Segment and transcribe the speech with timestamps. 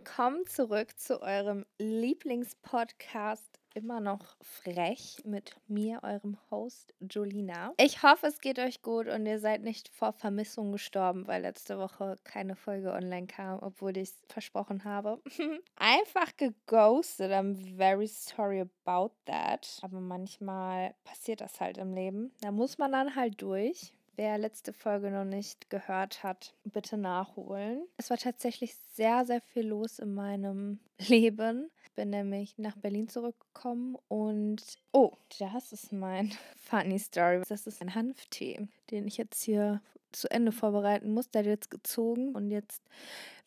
[0.00, 7.74] willkommen zurück zu eurem Lieblingspodcast immer noch frech mit mir, eurem Host Julina.
[7.76, 11.78] Ich hoffe, es geht euch gut und ihr seid nicht vor Vermissung gestorben, weil letzte
[11.78, 15.20] Woche keine Folge online kam, obwohl ich es versprochen habe.
[15.76, 17.30] Einfach geghostet.
[17.30, 19.80] I'm very sorry about that.
[19.82, 22.32] Aber manchmal passiert das halt im Leben.
[22.40, 23.92] Da muss man dann halt durch.
[24.20, 27.86] Wer letzte Folge noch nicht gehört hat, bitte nachholen.
[27.96, 31.70] Es war tatsächlich sehr, sehr viel los in meinem Leben.
[31.84, 34.62] Ich bin nämlich nach Berlin zurückgekommen und
[34.92, 36.34] oh, das ist mein
[36.68, 37.40] Funny Story.
[37.48, 39.80] Das ist ein Hanftee, den ich jetzt hier
[40.12, 41.30] zu Ende vorbereiten muss.
[41.30, 42.82] Der hat jetzt gezogen und jetzt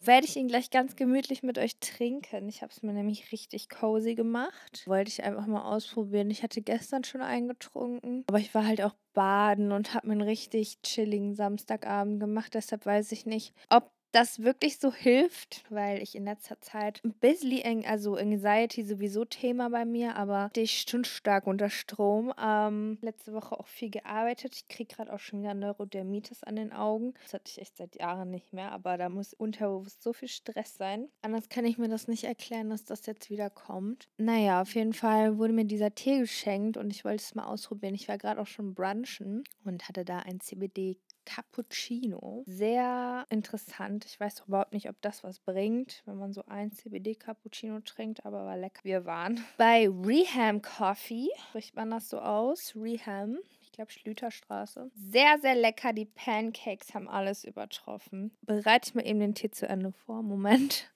[0.02, 2.50] werde ich ihn gleich ganz gemütlich mit euch trinken.
[2.50, 4.84] Ich habe es mir nämlich richtig cozy gemacht.
[4.86, 6.30] Wollte ich einfach mal ausprobieren.
[6.30, 10.22] Ich hatte gestern schon eingetrunken, aber ich war halt auch baden und habe mir einen
[10.22, 12.54] richtig chilligen Samstagabend gemacht.
[12.54, 17.14] Deshalb weiß ich nicht, ob das wirklich so hilft, weil ich in letzter Zeit ein
[17.14, 22.32] bisschen, also Anxiety sowieso Thema bei mir, aber ich stund stark unter Strom.
[22.40, 24.56] Ähm, letzte Woche auch viel gearbeitet.
[24.56, 27.16] Ich kriege gerade auch schon wieder Neurodermitis an den Augen.
[27.24, 30.78] Das hatte ich echt seit Jahren nicht mehr, aber da muss unterbewusst so viel Stress
[30.78, 31.10] sein.
[31.24, 34.08] Anders kann ich mir das nicht erklären, dass das jetzt wieder kommt.
[34.18, 37.96] Naja, auf jeden Fall wurde mir dieser Tee geschenkt und ich wollte es mal ausprobieren.
[37.96, 42.44] Ich war gerade auch schon brunchen und hatte da ein CBD Cappuccino.
[42.48, 44.06] Sehr interessant.
[44.06, 48.46] Ich weiß überhaupt nicht, ob das was bringt, wenn man so ein CBD-Cappuccino trinkt, aber
[48.46, 48.82] war lecker.
[48.84, 51.30] Wir waren bei Reham Coffee.
[51.50, 52.74] Spricht man das so aus?
[52.76, 53.38] Reham.
[53.62, 54.92] Ich glaube, Schlüterstraße.
[54.96, 55.94] Sehr, sehr lecker.
[55.94, 58.36] Die Pancakes haben alles übertroffen.
[58.42, 60.22] Bereite ich mal eben den Tee zu Ende vor.
[60.22, 60.92] Moment.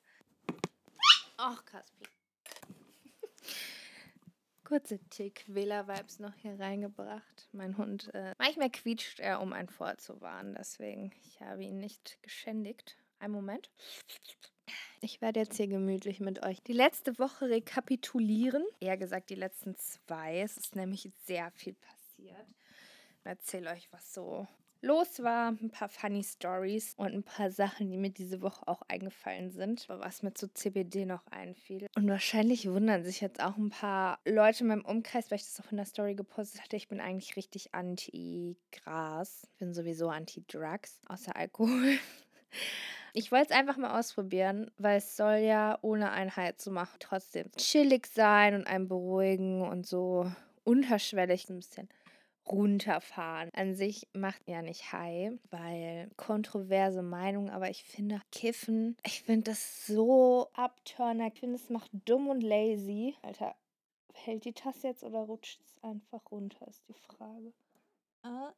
[1.38, 2.08] Ach, Kaspi
[4.68, 7.48] kurze Tick-Wähler-Vibes noch hier reingebracht.
[7.54, 10.56] Mein Hund, äh, manchmal quietscht er, um einen vorzuwarnen.
[10.56, 12.98] Deswegen, ich habe ihn nicht geschändigt.
[13.20, 13.72] Einen Moment.
[15.00, 18.66] Ich werde jetzt hier gemütlich mit euch die letzte Woche rekapitulieren.
[18.82, 20.42] Eher gesagt, die letzten zwei.
[20.42, 22.48] Es ist nämlich sehr viel passiert.
[23.22, 24.50] Ich erzähle euch, was so
[24.82, 28.82] los war, ein paar funny Stories und ein paar Sachen, die mir diese Woche auch
[28.88, 31.88] eingefallen sind, was mir zu CBD noch einfiel.
[31.96, 35.60] Und wahrscheinlich wundern sich jetzt auch ein paar Leute in meinem Umkreis, weil ich das
[35.66, 36.76] auch in der Story gepostet hatte.
[36.76, 39.48] Ich bin eigentlich richtig anti-Gras.
[39.52, 41.98] Ich bin sowieso anti-Drugs, außer Alkohol.
[43.14, 47.52] Ich wollte es einfach mal ausprobieren, weil es soll ja ohne Einheit zu machen trotzdem
[47.58, 50.32] chillig sein und einen beruhigen und so
[50.64, 51.90] unterschwellig ein bisschen
[52.50, 53.50] runterfahren.
[53.54, 59.52] An sich macht ja nicht high, weil kontroverse Meinung, aber ich finde Kiffen, ich finde
[59.52, 61.28] das so abturner.
[61.28, 63.16] Ich finde, es macht dumm und lazy.
[63.22, 63.56] Alter,
[64.14, 67.54] hält die Tasse jetzt oder rutscht es einfach runter, ist die Frage.
[68.24, 68.54] Ah,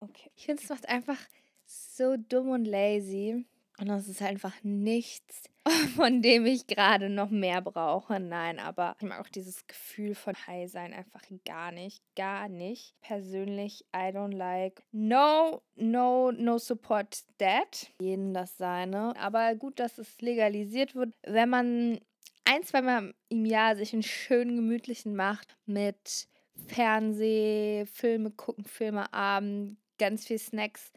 [0.00, 0.30] okay.
[0.36, 1.18] Ich finde, es macht einfach
[1.66, 3.46] so dumm und lazy.
[3.78, 5.50] Und das ist einfach nichts,
[5.96, 8.20] von dem ich gerade noch mehr brauche.
[8.20, 12.00] Nein, aber ich mag auch dieses Gefühl von High sein einfach gar nicht.
[12.14, 12.94] Gar nicht.
[13.00, 14.84] Persönlich, I don't like.
[14.92, 17.90] No, no, no support that.
[18.00, 19.16] Jeden das seine.
[19.16, 21.12] Aber gut, dass es legalisiert wird.
[21.24, 22.00] Wenn man
[22.44, 26.28] ein, zweimal im Jahr sich einen schönen, gemütlichen macht mit
[26.68, 30.92] Fernseh, Filme gucken, Filme abend, ganz viel Snacks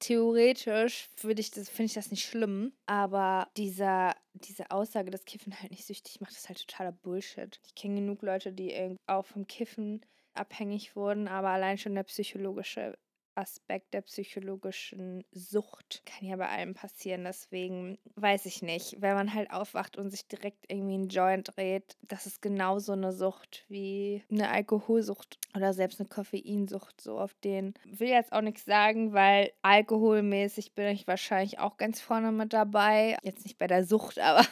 [0.00, 5.58] theoretisch würde ich das, finde ich das nicht schlimm, aber dieser, diese Aussage, dass Kiffen
[5.60, 7.60] halt nicht süchtig macht, ist halt totaler Bullshit.
[7.64, 12.98] Ich kenne genug Leute, die auch vom Kiffen abhängig wurden, aber allein schon der psychologische
[13.34, 17.24] Aspekt der psychologischen Sucht kann ja bei allem passieren.
[17.24, 18.96] Deswegen weiß ich nicht.
[19.00, 23.12] Wenn man halt aufwacht und sich direkt irgendwie ein Joint dreht, das ist genauso eine
[23.12, 27.00] Sucht wie eine Alkoholsucht oder selbst eine Koffeinsucht.
[27.00, 32.00] So auf den will jetzt auch nichts sagen, weil alkoholmäßig bin ich wahrscheinlich auch ganz
[32.00, 33.16] vorne mit dabei.
[33.22, 34.44] Jetzt nicht bei der Sucht, aber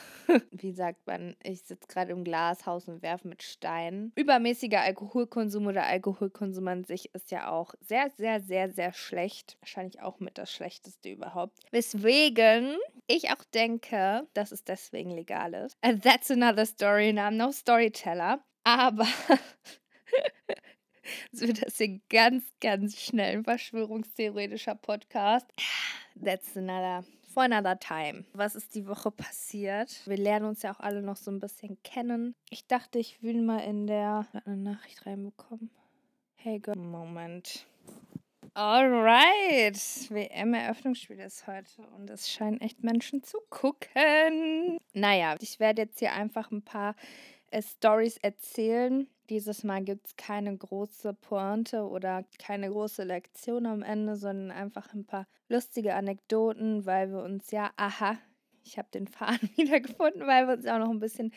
[0.50, 4.12] wie sagt man, ich sitze gerade im Glashaus und werfe mit Steinen.
[4.16, 9.56] Übermäßiger Alkoholkonsum oder Alkoholkonsum an sich ist ja auch sehr, sehr, sehr, sehr, schlecht.
[9.60, 11.58] Wahrscheinlich auch mit das Schlechteste überhaupt.
[11.70, 12.76] Weswegen
[13.06, 15.76] ich auch denke, dass es deswegen legal ist.
[15.82, 18.44] And that's another story and I'm no storyteller.
[18.64, 19.06] Aber
[21.32, 25.46] so wird das hier ganz, ganz schnell ein verschwörungstheoretischer Podcast.
[26.22, 28.24] That's another for another time.
[28.32, 30.00] Was ist die Woche passiert?
[30.06, 32.34] Wir lernen uns ja auch alle noch so ein bisschen kennen.
[32.50, 35.70] Ich dachte, ich will mal in der eine Nachricht reinbekommen.
[36.36, 36.76] Hey, Girl.
[36.76, 37.66] Moment.
[38.54, 39.76] Alright,
[40.10, 44.80] WM-Eröffnungsspiel ist heute und es scheinen echt Menschen zu gucken.
[44.94, 46.96] Naja, ich werde jetzt hier einfach ein paar
[47.50, 53.82] äh, Stories erzählen, Dieses Mal gibt es keine große Pointe oder keine große Lektion am
[53.82, 58.18] Ende, sondern einfach ein paar lustige Anekdoten, weil wir uns ja, aha,
[58.68, 61.32] ich habe den Faden wiedergefunden, weil wir uns auch noch ein bisschen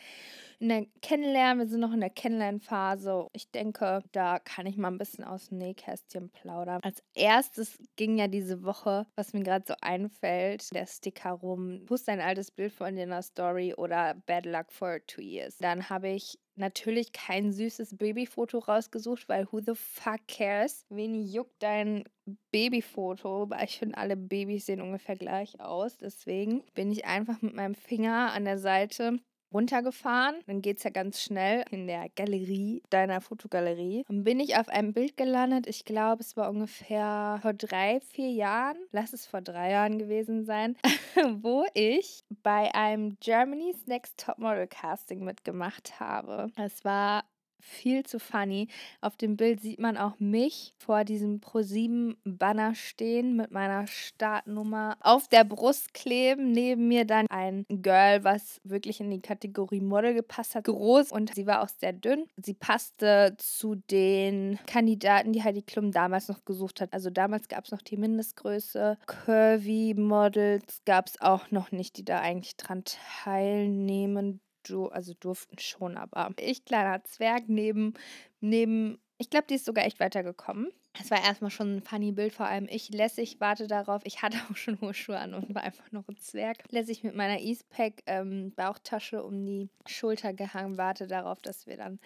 [0.60, 3.26] in der Kennenlernen, wir sind noch in der Kennenlernphase.
[3.32, 6.80] Ich denke, da kann ich mal ein bisschen aus dem Nähkästchen plaudern.
[6.84, 11.84] Als erstes ging ja diese Woche, was mir gerade so einfällt, der Sticker rum.
[11.86, 15.56] Post ein altes Bild von dir in der Story oder Bad Luck for two years.
[15.58, 20.84] Dann habe ich natürlich kein süßes Babyfoto rausgesucht, weil who the fuck cares?
[20.88, 22.04] Wen juckt dein
[22.50, 23.48] Babyfoto?
[23.62, 25.98] Ich finde, alle Babys sehen ungefähr gleich aus.
[25.98, 29.18] Deswegen bin ich einfach mit meinem Finger an der Seite
[29.52, 30.36] runtergefahren.
[30.46, 34.04] Dann geht es ja ganz schnell in der Galerie, deiner Fotogalerie.
[34.08, 35.66] Dann bin ich auf einem Bild gelandet.
[35.66, 38.76] Ich glaube, es war ungefähr vor drei, vier Jahren.
[38.90, 40.76] Lass es vor drei Jahren gewesen sein,
[41.42, 46.48] wo ich bei einem Germany's Next Topmodel Casting mitgemacht habe.
[46.56, 47.24] Es war
[47.62, 48.68] viel zu funny.
[49.00, 55.28] Auf dem Bild sieht man auch mich vor diesem Pro7-Banner stehen mit meiner Startnummer auf
[55.28, 56.50] der Brust kleben.
[56.50, 60.64] Neben mir dann ein Girl, was wirklich in die Kategorie Model gepasst hat.
[60.64, 62.26] Groß und sie war auch sehr dünn.
[62.36, 66.92] Sie passte zu den Kandidaten, die Heidi Klum damals noch gesucht hat.
[66.92, 68.98] Also damals gab es noch die Mindestgröße.
[69.06, 72.82] Curvy Models gab es auch noch nicht, die da eigentlich dran
[73.22, 77.94] teilnehmen du, also durften schon, aber ich, kleiner Zwerg, neben,
[78.40, 80.70] neben, ich glaube, die ist sogar echt weitergekommen.
[81.00, 84.02] Es war erstmal schon ein funny Bild, vor allem ich lässig warte darauf.
[84.04, 86.58] Ich hatte auch schon hohe Schuhe an und war einfach noch ein Zwerg.
[86.70, 91.98] Lässig mit meiner Eastpack ähm, Bauchtasche um die Schulter gehangen, warte darauf, dass wir dann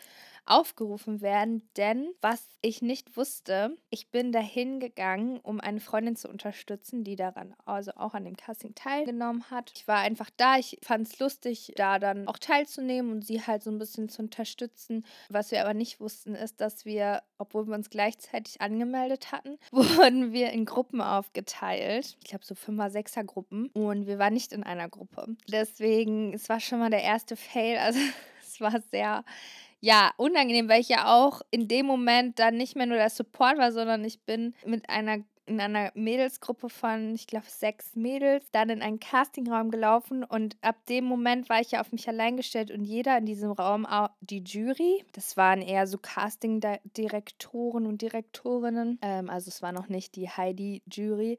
[0.46, 6.28] aufgerufen werden, denn was ich nicht wusste, ich bin dahin gegangen, um eine Freundin zu
[6.28, 9.72] unterstützen, die daran also auch an dem Casting teilgenommen hat.
[9.74, 13.62] Ich war einfach da, ich fand es lustig, da dann auch teilzunehmen und sie halt
[13.62, 15.04] so ein bisschen zu unterstützen.
[15.28, 20.32] Was wir aber nicht wussten, ist, dass wir, obwohl wir uns gleichzeitig angemeldet hatten, wurden
[20.32, 22.17] wir in Gruppen aufgeteilt.
[22.23, 25.26] Ich glaube so Fünfer, Sechser Gruppen und wir waren nicht in einer Gruppe.
[25.49, 27.99] Deswegen, es war schon mal der erste Fail, also
[28.43, 29.25] es war sehr
[29.81, 33.58] ja, unangenehm, weil ich ja auch in dem Moment dann nicht mehr nur der Support
[33.58, 38.69] war, sondern ich bin mit einer in einer Mädelsgruppe von, ich glaube, sechs Mädels, dann
[38.69, 42.70] in einen Castingraum gelaufen und ab dem Moment war ich ja auf mich allein gestellt
[42.70, 48.98] und jeder in diesem Raum, auch die Jury, das waren eher so Casting-Direktoren und Direktorinnen,
[49.02, 51.38] ähm, also es war noch nicht die Heidi-Jury,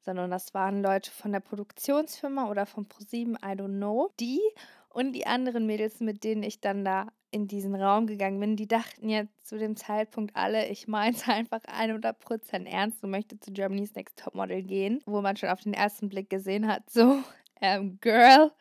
[0.00, 4.40] sondern das waren Leute von der Produktionsfirma oder von ProSieben, I don't know, die
[4.88, 8.66] und die anderen Mädels, mit denen ich dann da in diesen Raum gegangen bin, die
[8.66, 13.04] dachten jetzt zu dem Zeitpunkt alle, ich meine es einfach 100% ernst.
[13.04, 16.66] Und möchte zu Germany's Next Topmodel gehen, wo man schon auf den ersten Blick gesehen
[16.66, 17.18] hat, so,
[17.60, 18.52] ähm, Girl,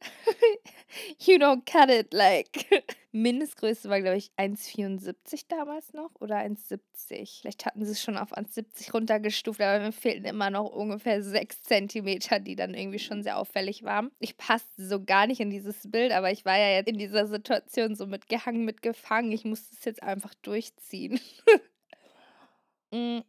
[1.20, 2.66] you don't cut it like.
[3.12, 7.40] Mindestgröße war, glaube ich, 1,74 damals noch oder 1,70.
[7.40, 11.62] Vielleicht hatten sie es schon auf 1,70 runtergestuft, aber mir fehlten immer noch ungefähr 6
[11.64, 14.12] Zentimeter, die dann irgendwie schon sehr auffällig waren.
[14.20, 17.26] Ich passte so gar nicht in dieses Bild, aber ich war ja jetzt in dieser
[17.26, 19.32] Situation so mitgehangen, mitgefangen.
[19.32, 21.20] Ich musste es jetzt einfach durchziehen.
[22.92, 23.20] mm.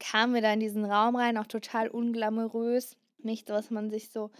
[0.00, 4.30] Kamen wir da in diesen Raum rein, auch total unglamourös nichts, was man sich so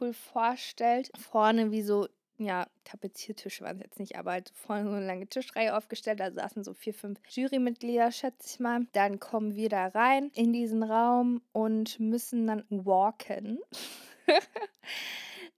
[0.00, 1.10] cool vorstellt.
[1.18, 5.26] Vorne wie so, ja, Tapeziertische waren es jetzt nicht, aber halt vorne so eine lange
[5.26, 6.20] Tischreihe aufgestellt.
[6.20, 8.86] Da saßen so vier, fünf Jurymitglieder, schätze ich mal.
[8.92, 13.60] Dann kommen wir da rein in diesen Raum und müssen dann walken.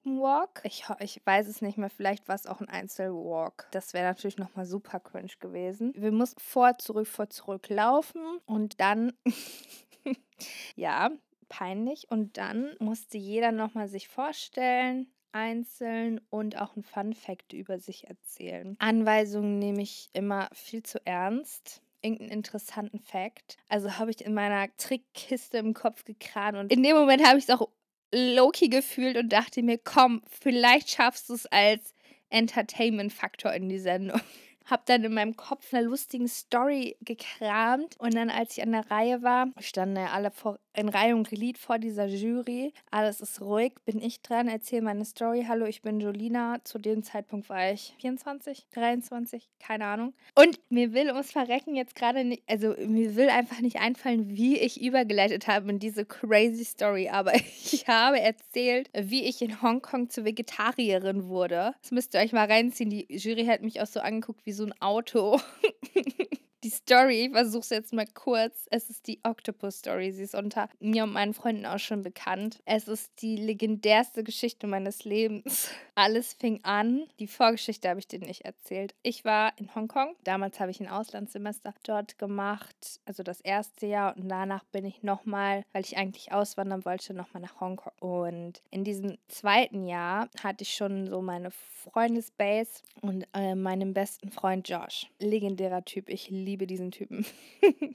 [0.06, 0.60] Walk.
[0.64, 3.66] Ich, ich weiß es nicht mehr, vielleicht war es auch ein Einzelwalk.
[3.72, 5.92] Das wäre natürlich nochmal super cringe gewesen.
[5.96, 9.12] Wir mussten vor, zurück, vor, zurück laufen und dann,
[10.76, 11.10] ja,
[11.48, 12.10] peinlich.
[12.10, 18.06] Und dann musste jeder nochmal sich vorstellen, einzeln und auch ein Fun Fact über sich
[18.06, 18.76] erzählen.
[18.78, 23.56] Anweisungen nehme ich immer viel zu ernst irgendeinen interessanten Fact.
[23.68, 27.44] Also habe ich in meiner Trickkiste im Kopf gekramt und in dem Moment habe ich
[27.44, 27.68] es auch
[28.12, 31.94] Loki gefühlt und dachte mir, komm, vielleicht schaffst du es als
[32.30, 34.20] Entertainment-Faktor in die Sendung
[34.66, 38.90] habe dann in meinem Kopf eine lustige Story gekramt und dann, als ich an der
[38.90, 42.72] Reihe war, standen ja alle vor, in Reihe und Glied vor dieser Jury.
[42.90, 45.46] Alles ist ruhig, bin ich dran, erzähle meine Story.
[45.48, 46.58] Hallo, ich bin Jolina.
[46.64, 50.12] Zu dem Zeitpunkt war ich 24, 23, keine Ahnung.
[50.34, 54.58] Und mir will ums Verrecken jetzt gerade nicht, also mir will einfach nicht einfallen, wie
[54.58, 57.08] ich übergeleitet habe in diese crazy Story.
[57.08, 61.74] Aber ich habe erzählt, wie ich in Hongkong zur Vegetarierin wurde.
[61.80, 62.90] Das müsst ihr euch mal reinziehen.
[62.90, 65.40] Die Jury hat mich auch so angeguckt wie so ein Auto.
[66.66, 68.66] Die Story, ich versuche es jetzt mal kurz.
[68.72, 70.10] Es ist die Octopus Story.
[70.10, 72.60] Sie ist unter mir und meinen Freunden auch schon bekannt.
[72.64, 75.70] Es ist die legendärste Geschichte meines Lebens.
[75.94, 77.04] Alles fing an.
[77.20, 78.96] Die Vorgeschichte habe ich dir nicht erzählt.
[79.04, 80.16] Ich war in Hongkong.
[80.24, 82.98] Damals habe ich ein Auslandssemester dort gemacht.
[83.04, 84.16] Also das erste Jahr.
[84.16, 87.92] Und danach bin ich nochmal, weil ich eigentlich auswandern wollte, nochmal nach Hongkong.
[88.00, 94.32] Und in diesem zweiten Jahr hatte ich schon so meine Freundesbase und äh, meinen besten
[94.32, 95.06] Freund Josh.
[95.20, 96.08] Legendärer Typ.
[96.08, 97.26] Ich liebe liebe diesen Typen.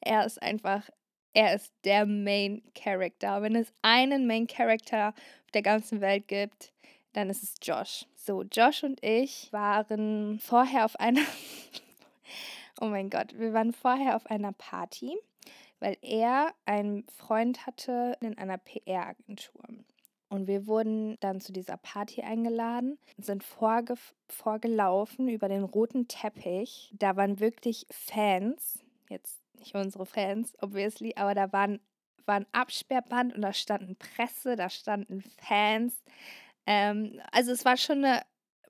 [0.00, 0.90] er ist einfach,
[1.32, 3.40] er ist der Main Character.
[3.40, 6.72] Wenn es einen Main Character auf der ganzen Welt gibt,
[7.14, 8.04] dann ist es Josh.
[8.16, 11.22] So, Josh und ich waren vorher auf einer,
[12.82, 15.16] oh mein Gott, wir waren vorher auf einer Party,
[15.78, 19.64] weil er einen Freund hatte in einer PR-Agentur.
[20.30, 23.94] Und wir wurden dann zu dieser Party eingeladen, sind vorge
[24.28, 26.94] vorgelaufen über den roten Teppich.
[26.96, 31.80] Da waren wirklich Fans, jetzt nicht unsere Fans, obviously, aber da waren,
[32.26, 36.00] war Absperrband und da standen Presse, da standen Fans.
[36.64, 38.22] Ähm, also es war schon eine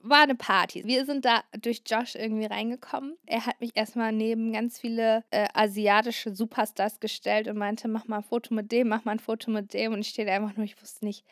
[0.02, 0.85] war eine Party.
[0.87, 3.17] Wir sind da durch Josh irgendwie reingekommen.
[3.26, 8.19] Er hat mich erstmal neben ganz viele äh, asiatische Superstars gestellt und meinte, mach mal
[8.19, 9.93] ein Foto mit dem, mach mal ein Foto mit dem.
[9.93, 11.25] Und ich stehe einfach nur, ich wusste nicht,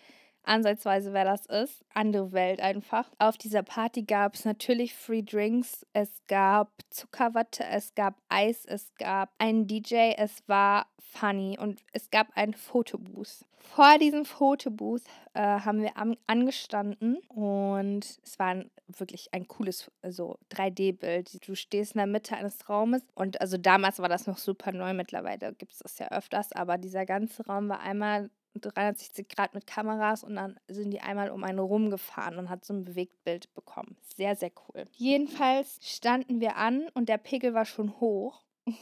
[0.48, 1.84] ansatzweise, wer das ist.
[1.94, 3.10] Andere Welt einfach.
[3.18, 8.92] Auf dieser Party gab es natürlich Free Drinks, es gab Zuckerwatte, es gab Eis, es
[8.98, 13.44] gab einen DJ, es war funny und es gab einen Fotobooth.
[13.56, 15.02] Vor diesem Fotobooth
[15.34, 21.46] äh, haben wir an, angestanden und es war ein, wirklich ein cooles so 3D-Bild.
[21.46, 24.94] Du stehst in der Mitte eines Raumes und also damals war das noch super neu,
[24.94, 29.66] mittlerweile gibt es das ja öfters, aber dieser ganze Raum war einmal 360 Grad mit
[29.66, 33.96] Kameras und dann sind die einmal um einen rumgefahren und hat so ein Bewegtbild bekommen.
[34.16, 34.84] Sehr, sehr cool.
[34.92, 38.44] Jedenfalls standen wir an und der Pegel war schon hoch.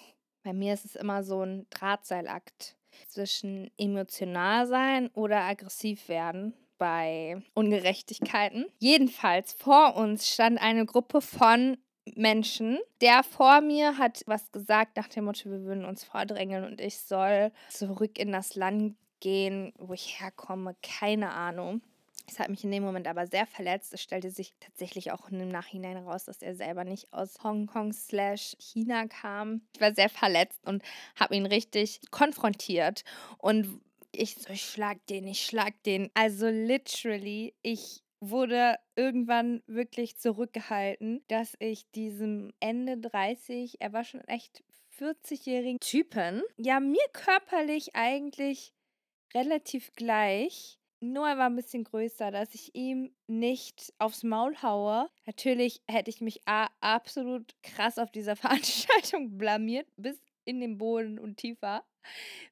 [0.42, 2.76] Bei mir ist es immer so ein Drahtseilakt
[3.08, 8.66] zwischen emotional sein oder aggressiv werden bei Ungerechtigkeiten.
[8.78, 11.78] Jedenfalls vor uns stand eine Gruppe von
[12.14, 12.78] Menschen.
[13.00, 16.98] Der vor mir hat was gesagt nach dem Motto, wir würden uns vordrängeln und ich
[16.98, 21.82] soll zurück in das Land gehen, wo ich herkomme, keine Ahnung.
[22.28, 23.92] Es hat mich in dem Moment aber sehr verletzt.
[23.92, 28.56] Es stellte sich tatsächlich auch im Nachhinein raus, dass er selber nicht aus Hongkong slash
[28.60, 29.62] China kam.
[29.74, 30.84] Ich war sehr verletzt und
[31.16, 33.02] habe ihn richtig konfrontiert.
[33.38, 33.80] Und
[34.12, 36.08] ich so, ich schlag den, ich schlag den.
[36.14, 44.20] Also literally, ich wurde irgendwann wirklich zurückgehalten, dass ich diesem Ende 30, er war schon
[44.28, 44.62] echt
[45.00, 48.72] 40-jährigen Typen, ja, mir körperlich eigentlich
[49.34, 50.78] relativ gleich.
[51.00, 55.10] Nur er war ein bisschen größer, dass ich ihm nicht aufs Maul haue.
[55.26, 56.40] Natürlich hätte ich mich
[56.80, 61.84] absolut krass auf dieser Veranstaltung blamiert, bis in den Boden und tiefer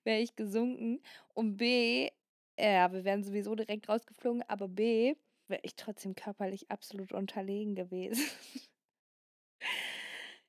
[0.04, 1.00] wäre ich gesunken.
[1.32, 2.10] Und B,
[2.58, 5.14] ja, wir wären sowieso direkt rausgeflogen, aber B,
[5.48, 8.22] wäre ich trotzdem körperlich absolut unterlegen gewesen.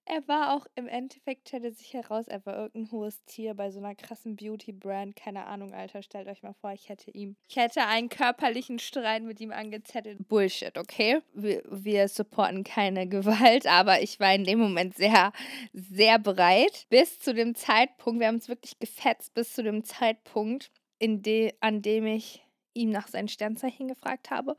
[0.07, 3.79] Er war auch im Endeffekt, stellte sich heraus, er war irgendein hohes Tier bei so
[3.79, 5.15] einer krassen Beauty-Brand.
[5.15, 9.23] Keine Ahnung, Alter, stellt euch mal vor, ich hätte ihm, ich hätte einen körperlichen Streit
[9.23, 10.27] mit ihm angezettelt.
[10.27, 11.21] Bullshit, okay?
[11.33, 15.31] Wir, wir supporten keine Gewalt, aber ich war in dem Moment sehr,
[15.73, 16.85] sehr bereit.
[16.89, 20.69] Bis zu dem Zeitpunkt, wir haben es wirklich gefetzt, bis zu dem Zeitpunkt,
[20.99, 22.45] in de, an dem ich
[22.75, 24.55] ihm nach seinen Sternzeichen gefragt habe.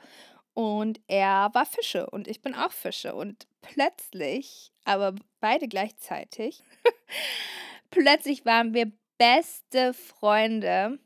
[0.54, 3.14] Und er war Fische und ich bin auch Fische.
[3.14, 6.62] Und plötzlich, aber beide gleichzeitig,
[7.90, 10.98] plötzlich waren wir beste Freunde,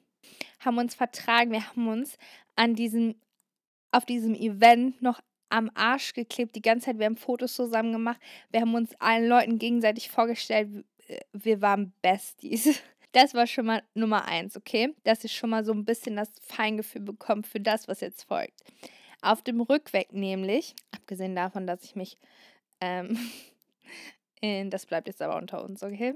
[0.60, 2.16] haben uns vertragen, wir haben uns
[2.56, 3.14] an diesem,
[3.92, 8.20] auf diesem Event noch am Arsch geklebt, die ganze Zeit, wir haben Fotos zusammen gemacht,
[8.50, 10.84] wir haben uns allen Leuten gegenseitig vorgestellt,
[11.32, 12.80] wir waren Besties.
[13.12, 14.94] Das war schon mal Nummer eins, okay?
[15.02, 18.62] Dass ich schon mal so ein bisschen das Feingefühl bekomme für das, was jetzt folgt.
[19.22, 22.18] Auf dem Rückweg nämlich, abgesehen davon, dass ich mich,
[22.80, 23.18] ähm,
[24.40, 26.14] in, das bleibt jetzt aber unter uns, okay?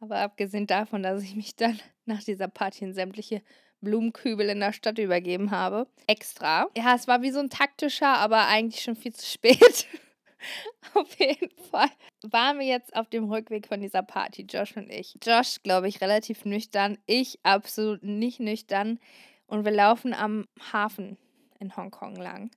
[0.00, 3.42] Aber abgesehen davon, dass ich mich dann nach dieser Party in sämtliche
[3.80, 5.86] Blumenkübel in der Stadt übergeben habe.
[6.06, 6.68] Extra.
[6.76, 9.86] Ja, es war wie so ein taktischer, aber eigentlich schon viel zu spät.
[10.94, 11.90] auf jeden Fall
[12.22, 15.16] waren wir jetzt auf dem Rückweg von dieser Party, Josh und ich.
[15.22, 16.98] Josh, glaube ich, relativ nüchtern.
[17.06, 18.98] Ich absolut nicht nüchtern.
[19.46, 21.18] Und wir laufen am Hafen
[21.64, 22.50] in Hongkong lang.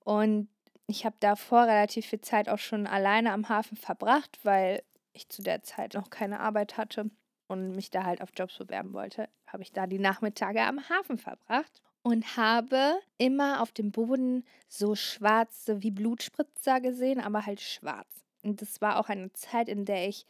[0.00, 0.48] Und
[0.86, 5.42] ich habe davor relativ viel Zeit auch schon alleine am Hafen verbracht, weil ich zu
[5.42, 7.10] der Zeit noch keine Arbeit hatte
[7.46, 9.28] und mich da halt auf Jobs bewerben wollte.
[9.46, 14.94] Habe ich da die Nachmittage am Hafen verbracht und habe immer auf dem Boden so
[14.94, 18.24] schwarze wie Blutspritzer gesehen, aber halt schwarz.
[18.42, 20.26] Und das war auch eine Zeit, in der ich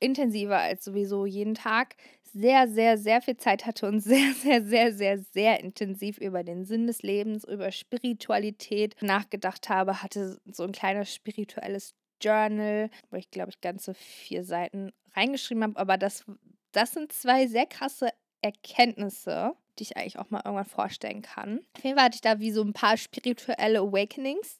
[0.00, 1.96] intensiver als sowieso jeden Tag
[2.34, 6.64] sehr, sehr, sehr viel Zeit hatte und sehr, sehr, sehr, sehr, sehr intensiv über den
[6.64, 13.30] Sinn des Lebens, über Spiritualität nachgedacht habe, hatte so ein kleines spirituelles Journal, wo ich
[13.30, 15.76] glaube ich ganze vier Seiten reingeschrieben habe.
[15.76, 16.24] Aber das,
[16.72, 18.08] das sind zwei sehr krasse
[18.42, 21.60] Erkenntnisse, die ich eigentlich auch mal irgendwann vorstellen kann.
[21.76, 24.58] Auf jeden Fall hatte ich da wie so ein paar spirituelle Awakenings,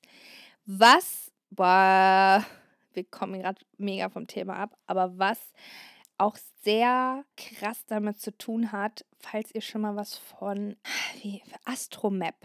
[0.66, 2.44] was, boah,
[2.94, 5.52] wir kommen gerade mega vom Thema ab, aber was
[6.18, 10.76] auch sehr krass damit zu tun hat, falls ihr schon mal was von
[11.22, 12.36] wie Astromap.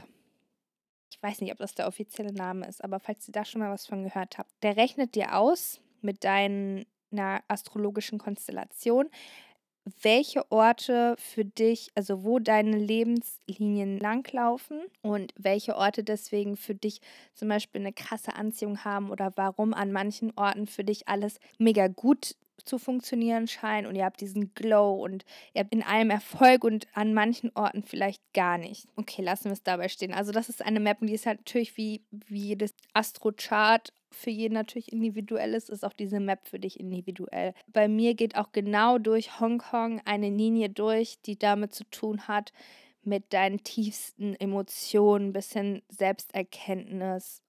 [1.11, 3.71] Ich weiß nicht, ob das der offizielle Name ist, aber falls ihr da schon mal
[3.71, 6.85] was von gehört habt, der rechnet dir aus mit deiner
[7.47, 9.09] astrologischen Konstellation,
[10.01, 17.01] welche Orte für dich, also wo deine Lebenslinien langlaufen und welche Orte deswegen für dich
[17.33, 21.87] zum Beispiel eine krasse Anziehung haben oder warum an manchen Orten für dich alles mega
[21.87, 26.63] gut zu funktionieren scheint und ihr habt diesen Glow und ihr habt in allem Erfolg
[26.63, 28.87] und an manchen Orten vielleicht gar nicht.
[28.95, 30.13] Okay, lassen wir es dabei stehen.
[30.13, 34.29] Also das ist eine Map und die ist halt natürlich wie, wie jedes Astro-Chart für
[34.29, 37.53] jeden natürlich individuell ist, ist auch diese Map für dich individuell.
[37.67, 42.51] Bei mir geht auch genau durch Hongkong eine Linie durch, die damit zu tun hat,
[43.03, 47.41] mit deinen tiefsten Emotionen, ein bisschen Selbsterkenntnis,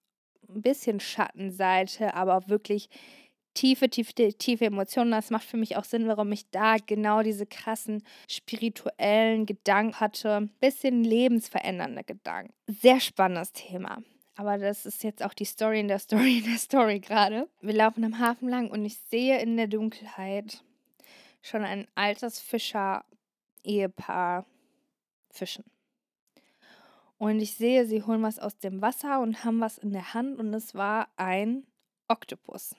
[0.49, 2.88] ein bisschen Schattenseite, aber wirklich
[3.55, 5.11] tiefe, tiefe, tiefe Emotionen.
[5.11, 10.49] Das macht für mich auch Sinn, warum ich da genau diese krassen spirituellen Gedanken hatte.
[10.61, 12.52] Bisschen lebensverändernde Gedanken.
[12.67, 14.02] Sehr spannendes Thema.
[14.41, 17.47] Aber das ist jetzt auch die Story in der Story in der Story gerade.
[17.61, 20.65] Wir laufen am Hafen lang und ich sehe in der Dunkelheit
[21.43, 24.47] schon ein altes Fischer-Ehepaar
[25.29, 25.65] fischen.
[27.19, 30.39] Und ich sehe, sie holen was aus dem Wasser und haben was in der Hand
[30.39, 31.67] und es war ein
[32.09, 32.75] Oktopus.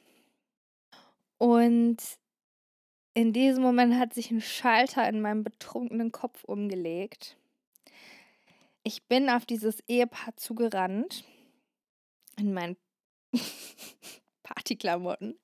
[1.37, 1.97] Und
[3.13, 7.37] in diesem Moment hat sich ein Schalter in meinem betrunkenen Kopf umgelegt.
[8.81, 11.23] Ich bin auf dieses Ehepaar zugerannt
[12.41, 12.77] in meinen
[14.43, 15.39] Partyklamotten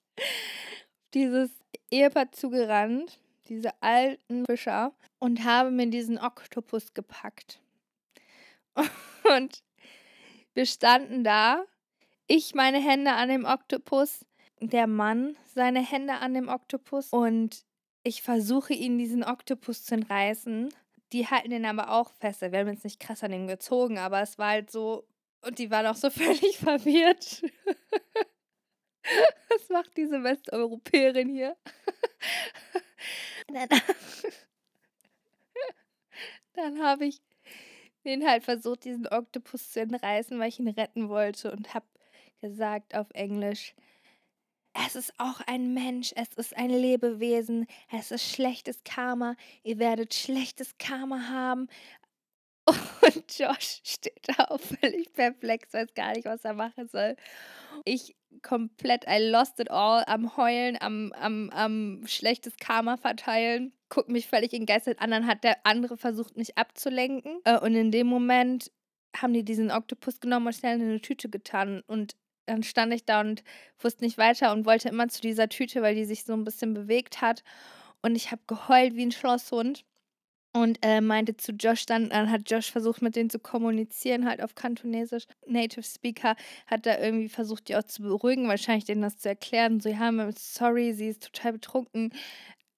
[1.14, 1.50] dieses
[1.90, 7.60] Ehepaar zugerannt, diese alten Fischer, und habe mir diesen Oktopus gepackt.
[9.36, 9.64] Und
[10.54, 11.64] wir standen da,
[12.28, 14.26] ich meine Hände an dem Oktopus,
[14.60, 17.64] der Mann seine Hände an dem Oktopus und
[18.04, 20.74] ich versuche ihn diesen Oktopus zu entreißen.
[21.14, 22.42] Die halten ihn aber auch fest.
[22.42, 25.06] Wir haben jetzt nicht krass an ihn gezogen, aber es war halt so,
[25.42, 27.44] und die waren auch so völlig verwirrt.
[29.50, 31.56] Was macht diese Westeuropäerin hier?
[33.48, 33.70] dann,
[36.54, 37.22] dann habe ich
[38.04, 41.86] den halt versucht, diesen Oktopus zu entreißen, weil ich ihn retten wollte und habe
[42.42, 43.74] gesagt auf Englisch,
[44.86, 50.14] es ist auch ein Mensch, es ist ein Lebewesen, es ist schlechtes Karma, ihr werdet
[50.14, 51.68] schlechtes Karma haben,
[52.68, 57.16] und Josh steht da auch völlig perplex, weiß gar nicht, was er machen soll.
[57.86, 63.74] Ich komplett, I lost it all, am Heulen, am, am, am schlechtes Karma verteilen.
[63.90, 67.40] Guckt mich völlig entgeistert an, dann hat der andere versucht, mich abzulenken.
[67.46, 68.72] Äh, und in dem Moment
[69.16, 71.84] haben die diesen Oktopus genommen und schnell in eine Tüte getan.
[71.88, 73.44] Und dann stand ich da und
[73.80, 76.74] wusste nicht weiter und wollte immer zu dieser Tüte, weil die sich so ein bisschen
[76.74, 77.44] bewegt hat.
[78.02, 79.86] Und ich habe geheult wie ein Schlosshund
[80.62, 84.42] und äh, meinte zu Josh dann, dann hat Josh versucht mit denen zu kommunizieren, halt
[84.42, 85.26] auf Kantonesisch.
[85.46, 86.36] Native Speaker
[86.68, 89.80] hat da irgendwie versucht, die auch zu beruhigen, wahrscheinlich denen das zu erklären.
[89.80, 92.12] So, ja, sorry, sie ist total betrunken,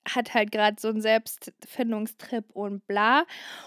[0.07, 3.25] hat halt gerade so einen Selbstfindungstrip und bla.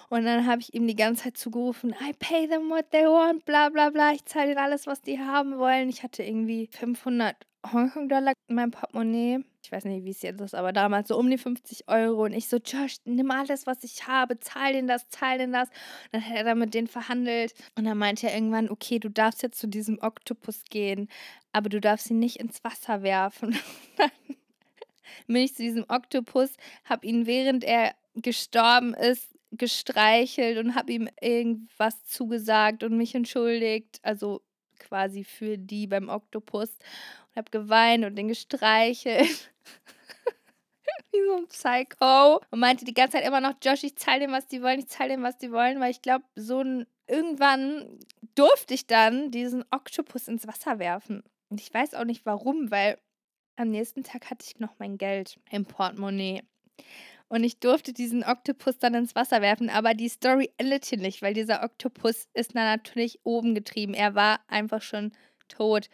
[0.09, 3.45] Und dann habe ich ihm die ganze Zeit zugerufen, I pay them what they want,
[3.45, 4.13] bla bla bla.
[4.13, 5.89] Ich zahle ihnen alles, was die haben wollen.
[5.89, 7.37] Ich hatte irgendwie 500
[7.71, 9.45] Hongkong-Dollar in meinem Portemonnaie.
[9.63, 12.25] Ich weiß nicht, wie es jetzt ist, aber damals so um die 50 Euro.
[12.25, 15.69] Und ich so, Josh, nimm alles, was ich habe, zahl den das, zahl den das.
[15.69, 17.55] Und dann hat er dann mit denen verhandelt.
[17.77, 21.09] Und dann meinte er irgendwann, okay, du darfst jetzt zu diesem Oktopus gehen,
[21.53, 23.57] aber du darfst ihn nicht ins Wasser werfen.
[23.97, 24.11] dann
[25.27, 26.51] bin ich zu diesem Oktopus,
[26.85, 34.01] habe ihn, während er gestorben ist, gestreichelt und habe ihm irgendwas zugesagt und mich entschuldigt.
[34.03, 34.43] Also
[34.93, 39.51] quasi für die beim Oktopus und habe geweint und den gestreichelt.
[41.13, 42.43] Wie so ein Psycho.
[42.51, 44.89] Und meinte die ganze Zeit immer noch, Josh, ich zahle dem, was die wollen, ich
[44.89, 46.87] zahle dem, was die wollen, weil ich glaube, so ein.
[47.09, 47.99] Irgendwann
[48.35, 51.23] durfte ich dann diesen Oktopus ins Wasser werfen.
[51.49, 52.99] Und ich weiß auch nicht warum, weil
[53.57, 56.43] am nächsten Tag hatte ich noch mein Geld im Portemonnaie.
[57.33, 61.33] Und ich durfte diesen Oktopus dann ins Wasser werfen, aber die Story endete nicht, weil
[61.33, 63.95] dieser Oktopus ist dann natürlich oben getrieben.
[63.95, 65.13] Er war einfach schon
[65.49, 65.89] tot.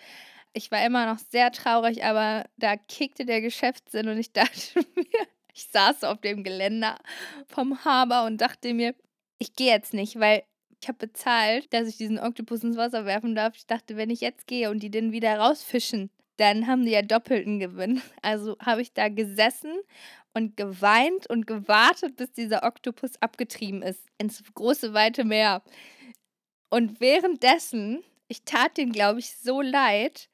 [0.53, 5.29] Ich war immer noch sehr traurig, aber da kickte der Geschäftssinn und ich dachte mir,
[5.55, 6.99] ich saß auf dem Geländer
[7.47, 8.97] vom Haber und dachte mir,
[9.39, 10.43] ich gehe jetzt nicht, weil
[10.83, 13.55] ich habe bezahlt, dass ich diesen Oktopus ins Wasser werfen darf.
[13.55, 17.03] Ich dachte, wenn ich jetzt gehe und die den wieder rausfischen, dann haben die ja
[17.03, 18.03] doppelten Gewinn.
[18.23, 19.73] Also habe ich da gesessen
[20.35, 25.63] und geweint und gewartet, bis dieser Oktopus abgetrieben ist ins große weite Meer.
[26.71, 30.29] Und währenddessen, ich tat denen, glaube ich, so leid,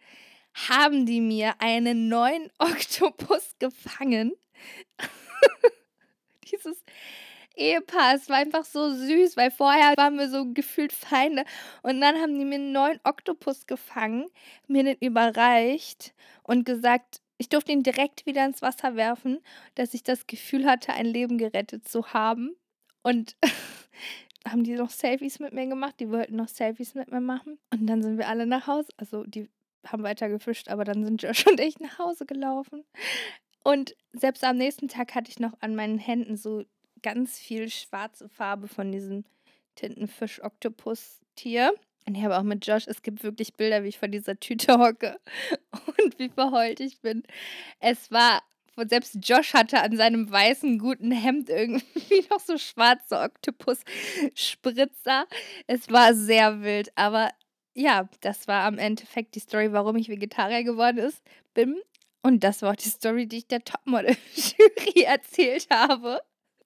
[0.54, 4.33] haben die mir einen neuen Oktopus gefangen.
[6.50, 6.83] Dieses
[7.57, 11.44] Ehepaar, es war einfach so süß, weil vorher waren wir so gefühlt Feinde.
[11.83, 14.28] Und dann haben die mir einen neuen Oktopus gefangen,
[14.66, 19.40] mir den überreicht und gesagt, ich durfte ihn direkt wieder ins Wasser werfen,
[19.74, 22.54] dass ich das Gefühl hatte, ein Leben gerettet zu haben.
[23.02, 23.36] Und
[24.46, 25.94] haben die noch Selfies mit mir gemacht.
[26.00, 27.58] Die wollten noch Selfies mit mir machen.
[27.72, 28.88] Und dann sind wir alle nach Hause.
[28.96, 29.48] Also die
[29.86, 32.84] haben weiter gefischt, aber dann sind Josh und ich nach Hause gelaufen.
[33.62, 36.64] Und selbst am nächsten Tag hatte ich noch an meinen Händen so
[37.02, 39.24] ganz viel schwarze Farbe von diesem
[39.74, 41.74] Tintenfisch-Oktopus-Tier.
[42.06, 44.78] Und ich habe auch mit Josh, es gibt wirklich Bilder, wie ich vor dieser Tüte
[44.78, 45.18] hocke
[45.98, 47.22] und wie verheult ich bin.
[47.80, 48.42] Es war
[48.88, 55.26] selbst Josh hatte an seinem weißen, guten Hemd irgendwie noch so schwarze Oktopus-Spritzer.
[55.66, 57.30] Es war sehr wild, aber
[57.74, 61.22] ja, das war am Endeffekt die Story, warum ich Vegetarier geworden ist,
[61.54, 61.80] bin.
[62.22, 66.20] Und das war auch die Story, die ich der Topmodel-Jury erzählt habe.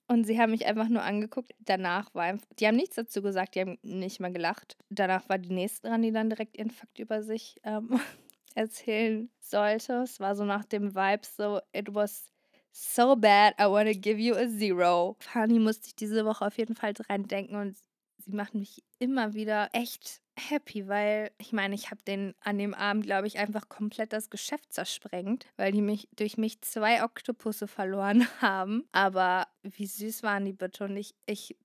[0.08, 1.54] Und sie haben mich einfach nur angeguckt.
[1.58, 4.76] Danach war einfach, die haben nichts dazu gesagt, die haben nicht mal gelacht.
[4.88, 8.00] Danach war die nächste dran, die dann direkt ihren Fakt über sich ähm,
[8.54, 10.02] erzählen sollte.
[10.02, 12.32] Es war so nach dem Vibe so, it was
[12.72, 15.16] so bad, I want to give you a zero.
[15.20, 17.76] Fanny musste ich diese Woche auf jeden Fall dran denken und
[18.18, 22.74] sie macht mich immer wieder echt happy, weil ich meine, ich habe den an dem
[22.74, 27.66] Abend, glaube ich, einfach komplett das Geschäft zersprengt, weil die mich durch mich zwei Oktopusse
[27.66, 28.88] verloren haben.
[28.92, 31.56] Aber wie süß waren die bitte und ich, ich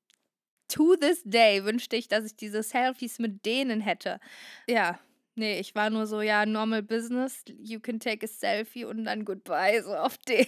[0.67, 4.19] to this day wünschte ich, dass ich diese Selfies mit denen hätte.
[4.67, 4.99] Ja,
[5.35, 9.25] Nee, ich war nur so, ja, normal business, you can take a selfie und dann
[9.25, 10.45] goodbye, so auf den.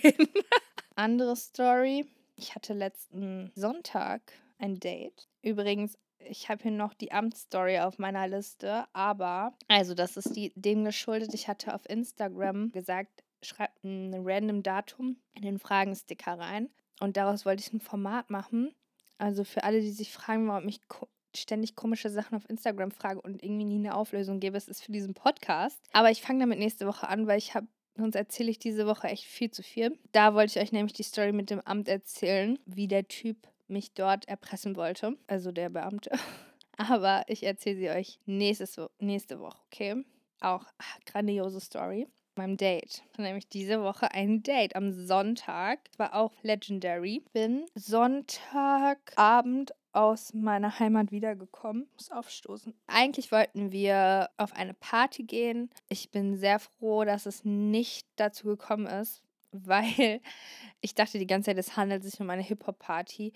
[0.95, 2.05] Andere Story.
[2.35, 4.21] Ich hatte letzten Sonntag
[4.59, 5.27] ein Date.
[5.41, 10.53] Übrigens, ich habe hier noch die Amtsstory auf meiner Liste, aber, also das ist die,
[10.55, 16.69] dem geschuldet, ich hatte auf Instagram gesagt, schreibt ein random Datum in den Fragensticker rein.
[16.99, 18.73] Und daraus wollte ich ein Format machen.
[19.17, 20.81] Also für alle, die sich fragen, warum ich
[21.35, 24.57] ständig komische Sachen auf Instagram frage und irgendwie nie eine Auflösung gebe.
[24.57, 25.79] Es ist für diesen Podcast.
[25.91, 29.07] Aber ich fange damit nächste Woche an, weil ich habe, sonst erzähle ich diese Woche
[29.07, 29.97] echt viel zu viel.
[30.11, 33.93] Da wollte ich euch nämlich die Story mit dem Amt erzählen, wie der Typ mich
[33.93, 35.17] dort erpressen wollte.
[35.27, 36.11] Also der Beamte.
[36.77, 40.03] Aber ich erzähle sie euch nächstes, nächste Woche, okay?
[40.41, 40.65] Auch
[41.05, 43.03] grandiose Story meinem Date.
[43.17, 45.79] Nämlich diese Woche ein Date am Sonntag.
[45.97, 47.23] War auch legendary.
[47.33, 51.87] Bin Sonntagabend aus meiner Heimat wiedergekommen.
[51.93, 52.73] Muss aufstoßen.
[52.87, 55.69] Eigentlich wollten wir auf eine Party gehen.
[55.87, 60.19] Ich bin sehr froh, dass es nicht dazu gekommen ist, weil
[60.81, 63.31] ich dachte die ganze Zeit, es handelt sich um eine Hip-Hop-Party.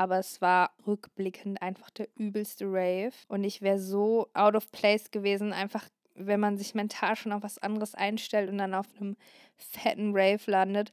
[0.00, 3.12] Aber es war rückblickend einfach der übelste Rave.
[3.26, 7.42] Und ich wäre so out of place gewesen, einfach wenn man sich mental schon auf
[7.42, 9.16] was anderes einstellt und dann auf einem
[9.56, 10.92] fetten Rave landet.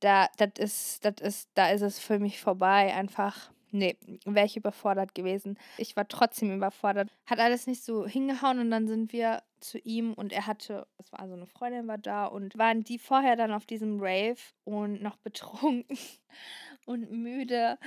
[0.00, 2.94] Da, das ist, das ist, da ist es für mich vorbei.
[2.94, 5.58] Einfach Nee, wäre ich überfordert gewesen.
[5.76, 7.10] Ich war trotzdem überfordert.
[7.26, 11.12] Hat alles nicht so hingehauen und dann sind wir zu ihm und er hatte, es
[11.12, 15.02] war so eine Freundin war da und waren die vorher dann auf diesem Rave und
[15.02, 15.98] noch betrunken
[16.86, 17.78] und müde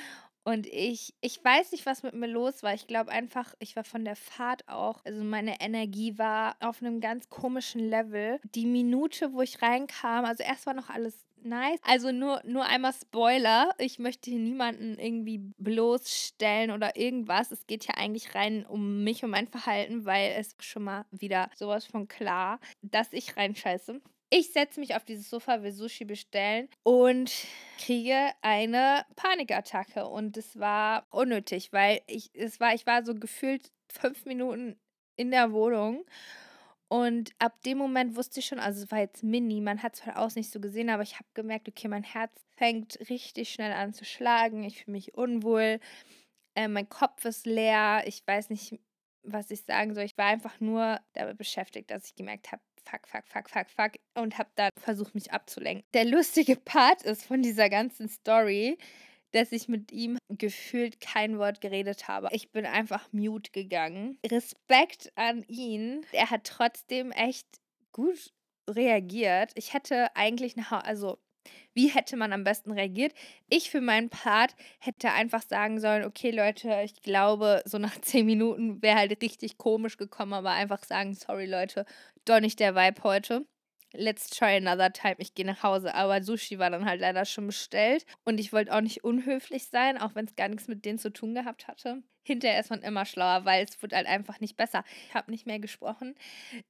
[0.50, 2.74] und ich, ich weiß nicht, was mit mir los war.
[2.74, 7.02] Ich glaube einfach, ich war von der Fahrt auch, also meine Energie war auf einem
[7.02, 8.40] ganz komischen Level.
[8.56, 11.80] Die Minute, wo ich reinkam, also erst war noch alles nice.
[11.84, 13.76] Also nur, nur einmal Spoiler.
[13.78, 17.52] Ich möchte hier niemanden irgendwie bloßstellen oder irgendwas.
[17.52, 21.52] Es geht ja eigentlich rein um mich und mein Verhalten, weil es schon mal wieder
[21.56, 24.02] sowas von klar, dass ich reinscheiße.
[24.32, 27.32] Ich setze mich auf dieses Sofa, will Sushi bestellen und
[27.80, 30.08] kriege eine Panikattacke.
[30.08, 34.80] Und es war unnötig, weil ich, es war, ich war so gefühlt fünf Minuten
[35.15, 36.06] in der Wohnung
[36.92, 40.00] und ab dem Moment wusste ich schon, also es war jetzt mini, man hat es
[40.02, 43.72] von außen nicht so gesehen, aber ich habe gemerkt, okay, mein Herz fängt richtig schnell
[43.74, 45.80] an zu schlagen, ich fühle mich unwohl,
[46.56, 48.80] äh, mein Kopf ist leer, ich weiß nicht,
[49.22, 50.06] was ich sagen soll.
[50.06, 53.92] Ich war einfach nur damit beschäftigt, dass ich gemerkt habe, fuck, fuck, fuck, fuck, fuck
[54.15, 55.84] und habe dann versucht, mich abzulenken.
[55.94, 58.78] Der lustige Part ist von dieser ganzen Story,
[59.32, 62.30] dass ich mit ihm gefühlt kein Wort geredet habe.
[62.32, 64.18] Ich bin einfach mute gegangen.
[64.26, 66.06] Respekt an ihn.
[66.12, 67.48] Er hat trotzdem echt
[67.92, 68.34] gut
[68.70, 69.52] reagiert.
[69.56, 71.20] Ich hätte eigentlich eine, also
[71.74, 73.13] wie hätte man am besten reagiert?
[73.48, 78.26] Ich für meinen Part hätte einfach sagen sollen, okay Leute, ich glaube, so nach zehn
[78.26, 81.86] Minuten wäre halt richtig komisch gekommen, aber einfach sagen, sorry Leute,
[82.30, 83.46] doch nicht der Vibe heute
[83.94, 85.94] let's try another time, ich gehe nach Hause.
[85.96, 89.98] Aber Sushi war dann halt leider schon bestellt und ich wollte auch nicht unhöflich sein,
[89.98, 92.04] auch wenn es gar nichts mit denen zu tun gehabt hatte.
[92.24, 94.84] Hinterher ist man immer schlauer, weil es wird halt einfach nicht besser.
[95.08, 96.15] Ich habe nicht mehr gesprochen.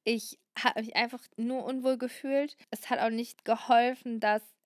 [0.04, 2.56] Ich habe mich einfach nur unwohl gefühlt.
[2.72, 4.41] Es hat auch nicht geholfen, dass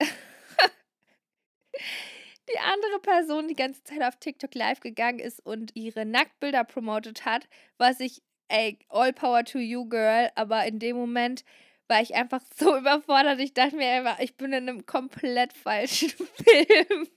[2.48, 7.24] die andere Person die ganze Zeit auf TikTok live gegangen ist und ihre Nacktbilder promotet
[7.24, 11.44] hat, was ich, ey, all power to you, girl, aber in dem Moment
[11.88, 13.40] war ich einfach so überfordert.
[13.40, 16.10] Ich dachte mir einfach, ich bin in einem komplett falschen
[16.44, 17.08] Film.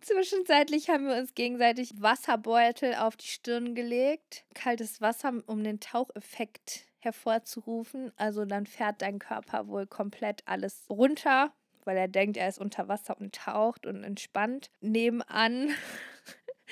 [0.00, 4.44] Zwischenzeitlich haben wir uns gegenseitig Wasserbeutel auf die Stirn gelegt.
[4.54, 8.12] Kaltes Wasser, um den Taucheffekt hervorzurufen.
[8.16, 11.52] Also dann fährt dein Körper wohl komplett alles runter,
[11.84, 14.70] weil er denkt, er ist unter Wasser und taucht und entspannt.
[14.80, 15.70] Nebenan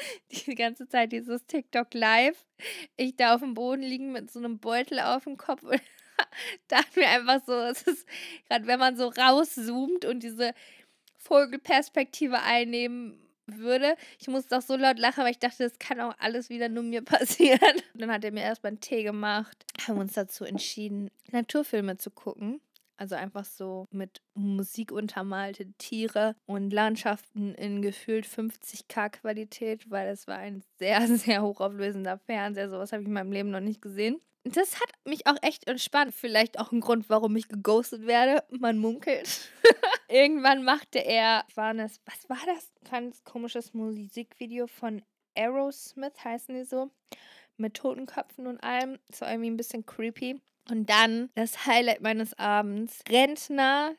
[0.47, 2.37] die ganze Zeit dieses TikTok live.
[2.97, 5.81] Ich da auf dem Boden liegen mit so einem Beutel auf dem Kopf und
[6.69, 8.07] dachte mir einfach so, es ist
[8.49, 10.55] gerade, wenn man so rauszoomt und diese
[11.19, 13.97] Vogelperspektive einnehmen würde.
[14.19, 16.83] Ich musste auch so laut lachen, weil ich dachte, das kann auch alles wieder nur
[16.83, 17.77] mir passieren.
[17.95, 22.11] Und dann hat er mir erstmal einen Tee gemacht, haben uns dazu entschieden, Naturfilme zu
[22.11, 22.61] gucken.
[23.01, 30.27] Also einfach so mit Musik untermalte Tiere und Landschaften in gefühlt 50k Qualität, weil es
[30.27, 32.69] war ein sehr, sehr hochauflösender Fernseher.
[32.69, 34.21] Sowas habe ich in meinem Leben noch nicht gesehen.
[34.45, 36.15] Das hat mich auch echt entspannt.
[36.15, 38.45] Vielleicht auch ein Grund, warum ich geghostet werde.
[38.51, 39.51] Man munkelt.
[40.09, 42.71] Irgendwann machte er, war das, was war das?
[42.91, 45.03] Ganz komisches Musikvideo von
[45.35, 46.91] Aerosmith, heißen die so.
[47.57, 48.99] Mit Totenköpfen und allem.
[49.09, 50.41] Das war irgendwie ein bisschen creepy.
[50.71, 53.95] Und dann das Highlight meines Abends: Rentner,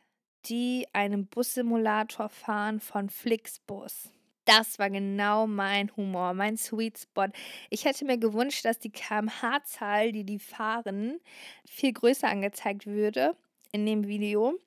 [0.46, 4.10] die einen Bussimulator fahren von Flixbus.
[4.46, 7.28] Das war genau mein Humor, mein Sweet Spot.
[7.70, 11.20] Ich hätte mir gewünscht, dass die kmh-Zahl, die die fahren,
[11.66, 13.36] viel größer angezeigt würde
[13.72, 14.58] in dem Video,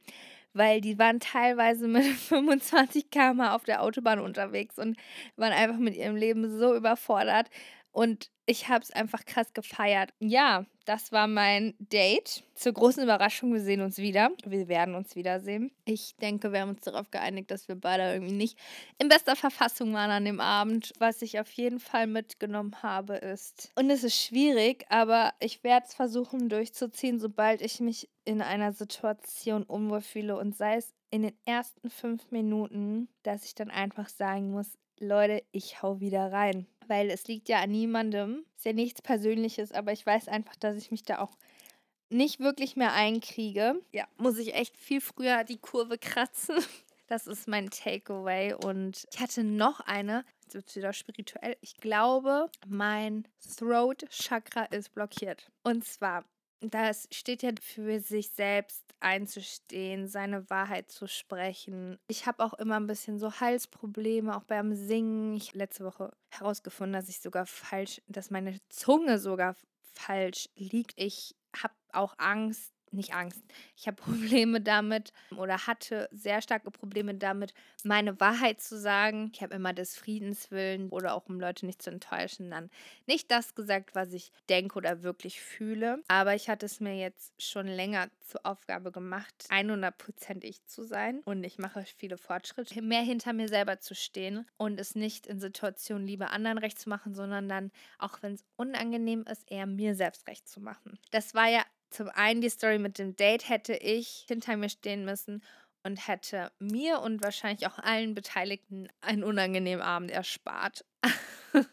[0.53, 4.97] weil die waren teilweise mit 25 km auf der Autobahn unterwegs und
[5.37, 7.51] waren einfach mit ihrem Leben so überfordert.
[7.91, 10.13] Und ich habe es einfach krass gefeiert.
[10.19, 12.45] Ja, das war mein Date.
[12.55, 14.31] Zur großen Überraschung, wir sehen uns wieder.
[14.45, 15.73] Wir werden uns wiedersehen.
[15.87, 18.59] Ich denke, wir haben uns darauf geeinigt, dass wir beide irgendwie nicht
[18.99, 20.93] in bester Verfassung waren an dem Abend.
[20.99, 25.87] Was ich auf jeden Fall mitgenommen habe, ist, und es ist schwierig, aber ich werde
[25.87, 31.23] es versuchen durchzuziehen, sobald ich mich in einer Situation unwohl fühle und sei es in
[31.23, 36.67] den ersten fünf Minuten, dass ich dann einfach sagen muss, Leute, ich hau wieder rein.
[36.87, 38.45] Weil es liegt ja an niemandem.
[38.57, 41.37] Ist ja nichts Persönliches, aber ich weiß einfach, dass ich mich da auch
[42.11, 43.81] nicht wirklich mehr einkriege.
[43.93, 46.57] Ja, muss ich echt viel früher die Kurve kratzen.
[47.07, 48.55] Das ist mein Takeaway.
[48.55, 51.55] Und ich hatte noch eine, jetzt wird es wieder spirituell.
[51.61, 53.29] Ich glaube, mein
[53.59, 55.51] Throat-Chakra ist blockiert.
[55.65, 56.25] Und zwar,
[56.73, 61.99] das steht ja für sich selbst einzustehen, seine Wahrheit zu sprechen.
[62.09, 65.35] Ich habe auch immer ein bisschen so Halsprobleme, auch beim Singen.
[65.35, 69.57] Ich habe letzte Woche herausgefunden, dass ich sogar falsch, dass meine Zunge sogar
[69.93, 70.95] falsch liegt.
[70.97, 73.43] Ich habe auch Angst, nicht Angst.
[73.77, 79.31] Ich habe Probleme damit oder hatte sehr starke Probleme damit, meine Wahrheit zu sagen.
[79.35, 82.71] Ich habe immer des Friedens willen oder auch um Leute nicht zu enttäuschen, dann
[83.07, 86.03] nicht das gesagt, was ich denke oder wirklich fühle.
[86.09, 91.21] Aber ich hatte es mir jetzt schon länger zur Aufgabe gemacht, 100% ich zu sein.
[91.25, 95.41] Und ich mache viele Fortschritte, mehr hinter mir selber zu stehen und es nicht in
[95.41, 99.95] Situationen lieber anderen recht zu machen, sondern dann, auch wenn es unangenehm ist, eher mir
[99.95, 100.99] selbst recht zu machen.
[101.11, 105.05] Das war ja zum einen die Story mit dem Date hätte ich hinter mir stehen
[105.05, 105.43] müssen
[105.85, 110.85] und hätte mir und wahrscheinlich auch allen Beteiligten einen unangenehmen Abend erspart.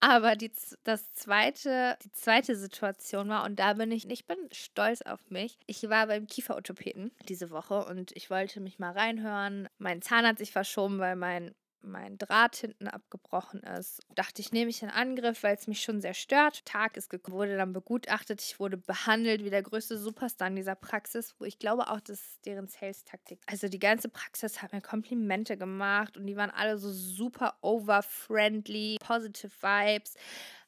[0.00, 0.50] Aber die,
[0.82, 5.58] das zweite, die zweite Situation war, und da bin ich, ich bin stolz auf mich.
[5.66, 9.68] Ich war beim Kieferorthopäden diese Woche und ich wollte mich mal reinhören.
[9.78, 14.00] Mein Zahn hat sich verschoben, weil mein mein Draht hinten abgebrochen ist.
[14.14, 16.64] Dachte ich, nehme ich in Angriff, weil es mich schon sehr stört.
[16.64, 18.40] Tag ist wurde dann begutachtet.
[18.42, 22.20] Ich wurde behandelt wie der größte Superstar in dieser Praxis, wo ich glaube auch, das
[22.20, 23.40] ist deren Sales-Taktik.
[23.46, 28.98] Also die ganze Praxis hat mir Komplimente gemacht und die waren alle so super over-friendly,
[29.00, 30.14] positive Vibes,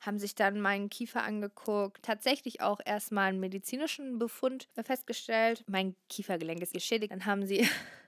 [0.00, 2.02] haben sich dann meinen Kiefer angeguckt.
[2.02, 5.64] Tatsächlich auch erstmal einen medizinischen Befund festgestellt.
[5.66, 7.12] Mein Kiefergelenk ist geschädigt.
[7.12, 7.66] Dann haben sie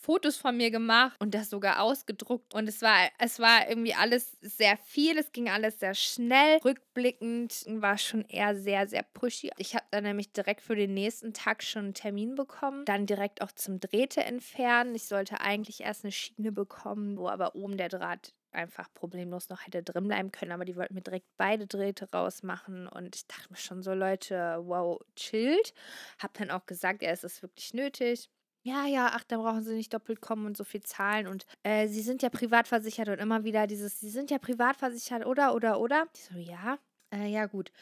[0.00, 2.54] Fotos von mir gemacht und das sogar ausgedruckt.
[2.54, 5.18] Und es war, es war irgendwie alles sehr viel.
[5.18, 6.58] Es ging alles sehr schnell.
[6.64, 9.50] Rückblickend war schon eher sehr, sehr pushy.
[9.58, 12.84] Ich habe dann nämlich direkt für den nächsten Tag schon einen Termin bekommen.
[12.84, 14.94] Dann direkt auch zum Drähte entfernen.
[14.94, 19.66] Ich sollte eigentlich erst eine Schiene bekommen, wo aber oben der Draht einfach problemlos noch
[19.66, 23.50] hätte drin bleiben können, aber die wollten mir direkt beide Drähte rausmachen und ich dachte
[23.50, 25.74] mir schon so, Leute, wow, chillt.
[26.18, 28.30] Hab dann auch gesagt, ja, es ist wirklich nötig.
[28.68, 31.88] Ja, ja, ach, dann brauchen sie nicht doppelt kommen und so viel zahlen und äh,
[31.88, 35.54] sie sind ja privat versichert und immer wieder dieses, sie sind ja privat versichert, oder,
[35.54, 36.06] oder, oder.
[36.14, 36.78] Ich so, ja,
[37.10, 37.72] äh, ja, gut.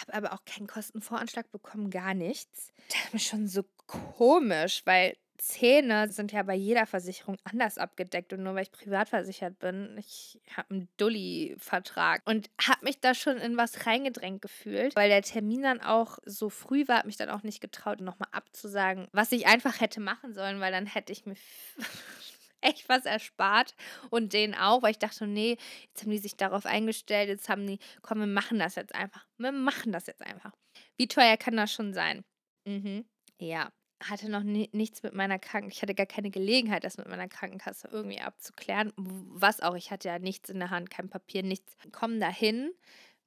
[0.00, 2.72] Habe aber auch keinen Kostenvoranschlag bekommen, gar nichts.
[2.88, 8.42] Das ist schon so komisch, weil Zähne sind ja bei jeder Versicherung anders abgedeckt und
[8.42, 13.38] nur weil ich privat versichert bin, ich habe einen Dulli-Vertrag und habe mich da schon
[13.38, 17.30] in was reingedrängt gefühlt, weil der Termin dann auch so früh war, habe mich dann
[17.30, 21.26] auch nicht getraut, nochmal abzusagen, was ich einfach hätte machen sollen, weil dann hätte ich
[21.26, 21.36] mir
[22.60, 23.74] echt was erspart
[24.10, 25.56] und denen auch, weil ich dachte, nee,
[25.88, 29.26] jetzt haben die sich darauf eingestellt, jetzt haben die, komm, wir machen das jetzt einfach.
[29.38, 30.52] Wir machen das jetzt einfach.
[30.96, 32.24] Wie teuer kann das schon sein?
[32.64, 33.04] Mhm.
[33.38, 33.70] Ja,
[34.02, 37.28] hatte noch ni nichts mit meiner Kranken ich hatte gar keine Gelegenheit, das mit meiner
[37.28, 38.92] Krankenkasse irgendwie abzuklären.
[38.96, 41.76] Was auch, ich hatte ja nichts in der Hand, kein Papier, nichts.
[41.92, 42.70] Komm dahin,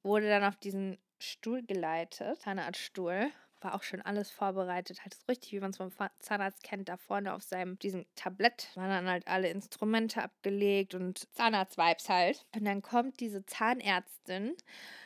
[0.02, 3.30] wurde dann auf diesen Stuhl geleitet, Zahnarztstuhl
[3.62, 6.96] war auch schon alles vorbereitet, halt so richtig, wie man es vom Zahnarzt kennt, da
[6.96, 12.46] vorne auf seinem, diesem Tablett waren dann halt alle Instrumente abgelegt und Zahnarztvibes halt.
[12.54, 14.56] Und dann kommt diese Zahnärztin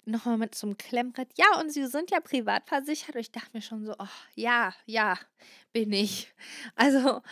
[0.04, 1.30] nochmal mit zum Klemmbrett.
[1.36, 3.14] Ja, und Sie sind ja privat versichert.
[3.14, 5.18] Und ich dachte mir schon so, oh, ja, ja,
[5.72, 6.32] bin ich.
[6.76, 7.22] Also,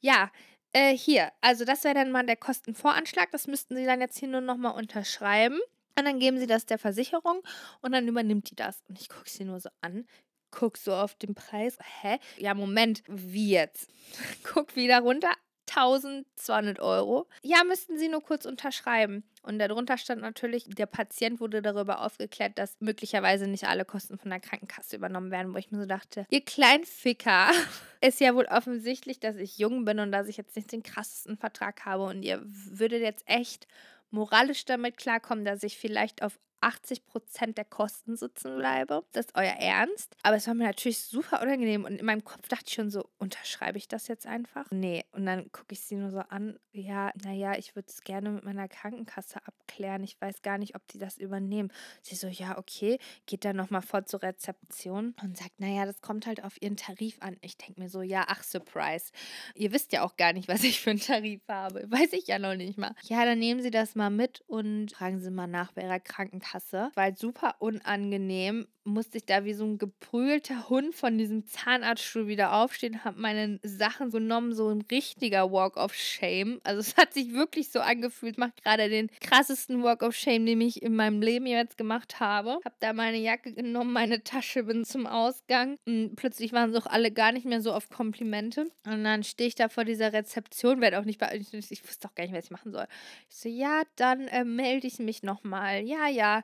[0.00, 0.30] ja,
[0.72, 3.30] äh, hier, also das wäre dann mal der Kostenvoranschlag.
[3.30, 5.60] Das müssten Sie dann jetzt hier nur nochmal unterschreiben.
[5.98, 7.42] Und dann geben sie das der Versicherung
[7.82, 8.82] und dann übernimmt die das.
[8.88, 10.06] Und ich gucke sie nur so an
[10.52, 11.76] guck so auf den Preis.
[12.02, 12.18] Hä?
[12.36, 13.90] Ja, Moment, wie jetzt?
[14.44, 15.32] Guck wieder runter.
[15.68, 17.28] 1200 Euro.
[17.42, 19.24] Ja, müssten Sie nur kurz unterschreiben.
[19.42, 24.30] Und darunter stand natürlich, der Patient wurde darüber aufgeklärt, dass möglicherweise nicht alle Kosten von
[24.30, 27.50] der Krankenkasse übernommen werden, wo ich mir so dachte, ihr Kleinficker,
[28.00, 31.38] ist ja wohl offensichtlich, dass ich jung bin und dass ich jetzt nicht den krassesten
[31.38, 33.66] Vertrag habe und ihr würdet jetzt echt
[34.10, 39.04] moralisch damit klarkommen, dass ich vielleicht auf 80 Prozent der Kosten sitzen bleibe.
[39.12, 40.16] Das ist euer Ernst.
[40.22, 43.08] Aber es war mir natürlich super unangenehm und in meinem Kopf dachte ich schon so,
[43.18, 44.66] unterschreibe ich das jetzt einfach?
[44.70, 45.04] Nee.
[45.12, 48.44] Und dann gucke ich sie nur so an, ja, naja, ich würde es gerne mit
[48.44, 50.04] meiner Krankenkasse abklären.
[50.04, 51.72] Ich weiß gar nicht, ob die das übernehmen.
[52.02, 56.26] Sie so, ja, okay, geht dann nochmal vor zur Rezeption und sagt, naja, das kommt
[56.26, 57.36] halt auf ihren Tarif an.
[57.40, 59.10] Ich denke mir so, ja, ach, Surprise.
[59.54, 61.84] Ihr wisst ja auch gar nicht, was ich für einen Tarif habe.
[61.90, 62.94] Weiß ich ja noch nicht mal.
[63.02, 66.51] Ja, dann nehmen Sie das mal mit und fragen Sie mal nach bei Ihrer Krankenkasse
[66.94, 68.66] War halt super unangenehm.
[68.84, 73.60] Musste ich da wie so ein geprügelter Hund von diesem Zahnarztstuhl wieder aufstehen, habe meine
[73.62, 76.60] Sachen genommen, so ein richtiger Walk of Shame.
[76.64, 80.60] Also es hat sich wirklich so angefühlt, macht gerade den krassesten Walk of Shame, den
[80.60, 82.58] ich in meinem Leben jetzt gemacht habe.
[82.64, 86.86] Habe da meine Jacke genommen, meine Tasche, bin zum Ausgang und plötzlich waren sie auch
[86.86, 88.70] alle gar nicht mehr so auf Komplimente.
[88.84, 92.08] Und dann stehe ich da vor dieser Rezeption, werde auch nicht bei, ich, ich wusste
[92.08, 92.86] auch gar nicht, was ich machen soll.
[93.28, 95.82] Ich so, ja, dann äh, melde ich mich nochmal.
[95.84, 96.42] Ja, ja,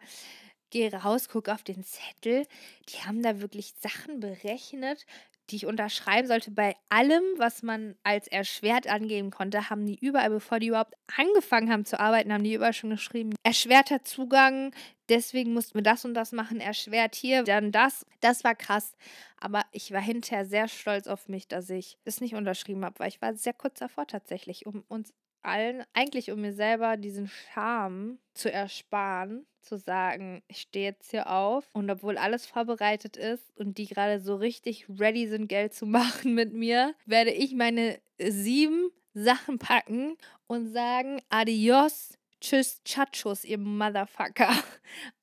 [0.71, 2.47] gehe raus, gucke auf den Zettel.
[2.89, 5.07] Die haben da wirklich Sachen berechnet,
[5.51, 6.51] die ich unterschreiben sollte.
[6.51, 11.73] Bei allem, was man als erschwert angeben konnte, haben die überall, bevor die überhaupt angefangen
[11.73, 14.75] haben zu arbeiten, haben die überall schon geschrieben, erschwerter Zugang,
[15.09, 18.05] deswegen mussten wir das und das machen, erschwert hier, dann das.
[18.21, 18.93] Das war krass.
[19.41, 23.09] Aber ich war hinterher sehr stolz auf mich, dass ich es nicht unterschrieben habe, weil
[23.09, 25.13] ich war sehr kurz davor tatsächlich, um uns
[25.49, 31.31] allen, eigentlich um mir selber diesen Charme zu ersparen, zu sagen, ich stehe jetzt hier
[31.31, 35.87] auf und obwohl alles vorbereitet ist und die gerade so richtig ready sind, Geld zu
[35.99, 43.59] machen mit mir, werde ich meine sieben Sachen packen und sagen, adios, tschüss, Chachos, ihr
[43.59, 44.51] Motherfucker.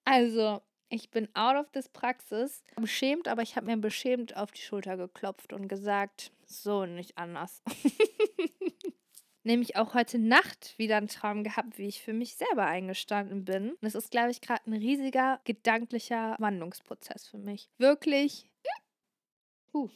[0.07, 2.63] Also, ich bin out of this Praxis.
[2.75, 7.63] Beschämt, aber ich habe mir beschämt auf die Schulter geklopft und gesagt, so nicht anders.
[9.45, 13.71] nämlich auch heute Nacht wieder einen Traum gehabt, wie ich für mich selber eingestanden bin.
[13.71, 17.69] Und es ist, glaube ich, gerade ein riesiger gedanklicher Wandlungsprozess für mich.
[17.77, 18.49] Wirklich.
[19.73, 19.89] Uh,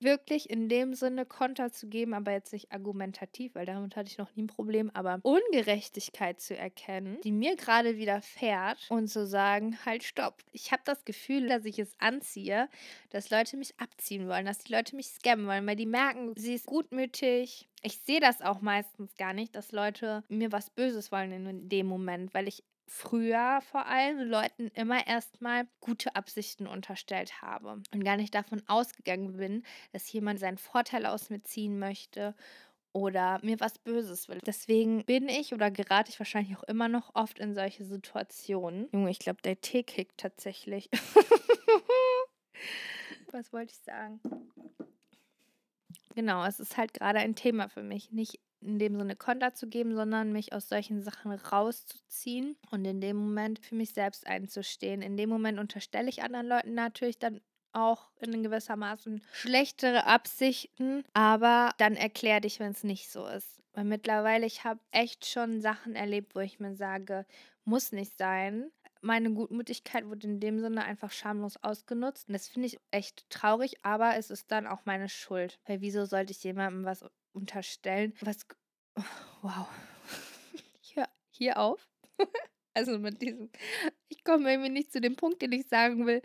[0.00, 4.18] wirklich in dem Sinne Konter zu geben, aber jetzt nicht argumentativ, weil damit hatte ich
[4.18, 9.78] noch nie ein Problem, aber Ungerechtigkeit zu erkennen, die mir gerade widerfährt und zu sagen,
[9.84, 10.42] halt stopp.
[10.52, 12.68] Ich habe das Gefühl, dass ich es anziehe,
[13.10, 16.54] dass Leute mich abziehen wollen, dass die Leute mich scammen wollen, weil die merken, sie
[16.54, 17.68] ist gutmütig.
[17.82, 21.86] Ich sehe das auch meistens gar nicht, dass Leute mir was Böses wollen in dem
[21.86, 28.16] Moment, weil ich früher vor allem Leuten immer erstmal gute Absichten unterstellt habe und gar
[28.16, 29.62] nicht davon ausgegangen bin,
[29.92, 32.34] dass jemand seinen Vorteil aus mir ziehen möchte
[32.92, 34.40] oder mir was Böses will.
[34.44, 38.88] Deswegen bin ich oder gerate ich wahrscheinlich auch immer noch oft in solche Situationen.
[38.92, 40.88] Junge, ich glaube, der Tee kickt tatsächlich.
[43.32, 44.20] was wollte ich sagen?
[46.14, 48.10] Genau, es ist halt gerade ein Thema für mich.
[48.10, 53.00] Nicht in dem Sinne Konter zu geben, sondern mich aus solchen Sachen rauszuziehen und in
[53.00, 55.02] dem Moment für mich selbst einzustehen.
[55.02, 57.40] In dem Moment unterstelle ich anderen Leuten natürlich dann
[57.72, 63.60] auch in gewissermaßen schlechtere Absichten, aber dann erklär dich, wenn es nicht so ist.
[63.72, 67.26] Weil mittlerweile, ich habe echt schon Sachen erlebt, wo ich mir sage,
[67.64, 68.72] muss nicht sein.
[69.00, 72.28] Meine Gutmütigkeit wurde in dem Sinne einfach schamlos ausgenutzt.
[72.28, 75.60] Und das finde ich echt traurig, aber es ist dann auch meine Schuld.
[75.66, 77.04] Weil wieso sollte ich jemandem was
[77.38, 78.46] unterstellen, was.
[79.42, 79.68] Wow.
[80.82, 80.94] Ich
[81.30, 81.88] hier auf.
[82.74, 83.50] Also mit diesem.
[84.08, 86.22] Ich komme irgendwie nicht zu dem Punkt, den ich sagen will.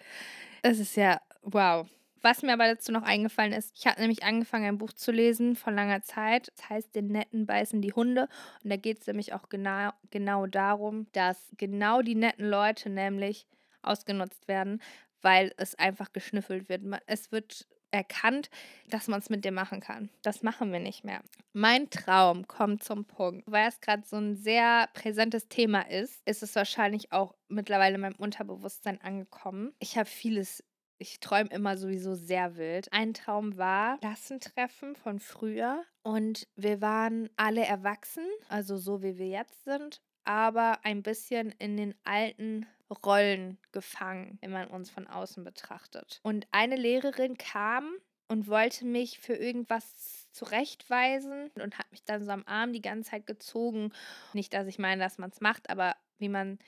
[0.62, 1.88] Es ist ja Wow.
[2.22, 5.58] Was mir aber dazu noch eingefallen ist, ich habe nämlich angefangen, ein Buch zu lesen
[5.58, 6.54] vor langer Zeit.
[6.56, 8.30] Das heißt, den Netten beißen die Hunde.
[8.64, 13.46] Und da geht es nämlich auch genau, genau darum, dass genau die netten Leute nämlich
[13.82, 14.82] ausgenutzt werden,
[15.22, 16.84] weil es einfach geschnüffelt wird.
[17.08, 18.50] Es wird erkannt,
[18.90, 20.10] dass man es mit dir machen kann.
[20.24, 21.22] Das machen wir nicht mehr.
[21.54, 23.44] Mein Traum kommt zum Punkt.
[23.46, 28.02] Weil es gerade so ein sehr präsentes Thema ist, ist es wahrscheinlich auch mittlerweile in
[28.02, 29.74] meinem Unterbewusstsein angekommen.
[29.80, 30.64] Ich habe vieles
[31.00, 32.94] ich träume immer sowieso sehr wild.
[32.94, 39.28] Ein Traum war Klassentreffen von früher und wir waren alle erwachsen, also so wie wir
[39.28, 42.66] jetzt sind, aber ein bisschen in den alten
[43.06, 46.20] Rollen gefangen, wenn man uns von außen betrachtet.
[46.24, 47.92] Und eine Lehrerin kam
[48.28, 53.12] und wollte mich für irgendwas zurechtweisen und hat mich dann so am Arm die ganze
[53.12, 53.92] Zeit gezogen.
[54.34, 56.60] Nicht, dass ich meine, dass man es macht, aber wie man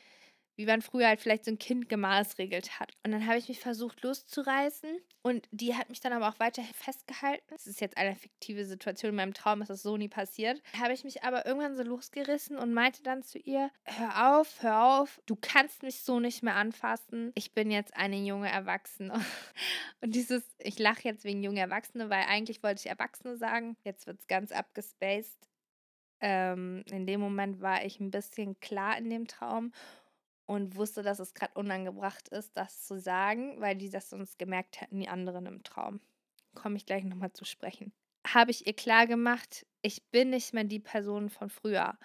[0.55, 2.93] wie man früher halt vielleicht so ein Kind gemaßregelt hat.
[3.03, 4.89] Und dann habe ich mich versucht loszureißen
[5.21, 7.43] und die hat mich dann aber auch weiterhin festgehalten.
[7.49, 10.61] Das ist jetzt eine fiktive Situation in meinem Traum, ist das so nie passiert.
[10.79, 15.01] Habe ich mich aber irgendwann so losgerissen und meinte dann zu ihr, hör auf, hör
[15.01, 17.31] auf, du kannst mich so nicht mehr anfassen.
[17.35, 19.13] Ich bin jetzt eine junge Erwachsene.
[20.01, 23.75] Und dieses, ich lache jetzt wegen junge Erwachsene, weil eigentlich wollte ich Erwachsene sagen.
[23.83, 25.49] Jetzt wird es ganz abgespaced.
[26.21, 29.71] Ähm, in dem Moment war ich ein bisschen klar in dem Traum
[30.45, 34.81] und wusste, dass es gerade unangebracht ist, das zu sagen, weil die das sonst gemerkt
[34.81, 35.99] hätten, die anderen im Traum.
[36.53, 37.91] Komme ich gleich nochmal zu sprechen.
[38.27, 41.97] Habe ich ihr klar gemacht, ich bin nicht mehr die Person von früher.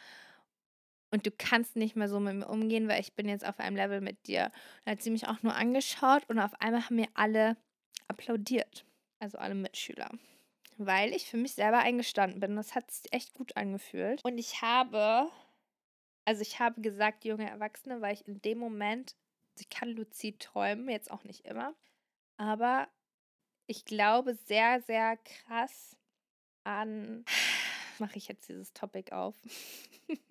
[1.13, 3.77] Und du kannst nicht mehr so mit mir umgehen, weil ich bin jetzt auf einem
[3.77, 4.53] Level mit dir.
[4.85, 7.57] Dann hat sie mich auch nur angeschaut und auf einmal haben mir alle
[8.07, 8.85] applaudiert.
[9.19, 10.11] Also alle Mitschüler.
[10.79, 12.57] Weil ich für mich selber eingestanden bin.
[12.57, 14.25] Das hat sich echt gut angefühlt.
[14.25, 15.31] Und ich habe
[16.25, 19.17] also ich habe gesagt, junge Erwachsene, weil ich in dem Moment,
[19.59, 21.75] ich kann luzid träumen, jetzt auch nicht immer,
[22.37, 22.89] aber
[23.67, 25.97] ich glaube sehr, sehr krass
[26.65, 27.25] an,
[27.99, 29.37] mache ich jetzt dieses Topic auf,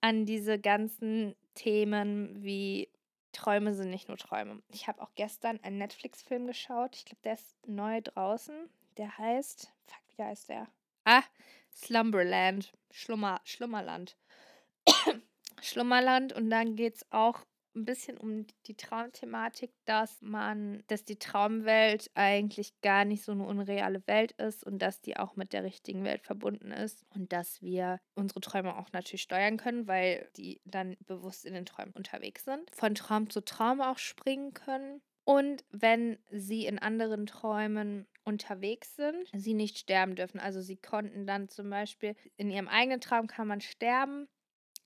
[0.00, 2.90] an diese ganzen Themen wie
[3.36, 4.62] Träume sind nicht nur Träume.
[4.72, 6.96] Ich habe auch gestern einen Netflix-Film geschaut.
[6.96, 8.70] Ich glaube, der ist neu draußen.
[8.96, 10.68] Der heißt, fuck, wie heißt der?
[11.04, 11.22] Ah,
[11.70, 14.16] Slumberland, Schlummer, Schlummerland.
[15.62, 17.44] Schlummerland und dann geht es auch
[17.76, 23.44] ein bisschen um die Traumthematik, dass man, dass die Traumwelt eigentlich gar nicht so eine
[23.44, 27.60] unreale Welt ist und dass die auch mit der richtigen Welt verbunden ist und dass
[27.60, 32.44] wir unsere Träume auch natürlich steuern können, weil die dann bewusst in den Träumen unterwegs
[32.44, 38.96] sind, von Traum zu Traum auch springen können und wenn sie in anderen Träumen unterwegs
[38.96, 40.40] sind, sie nicht sterben dürfen.
[40.40, 44.28] Also sie konnten dann zum Beispiel in ihrem eigenen Traum kann man sterben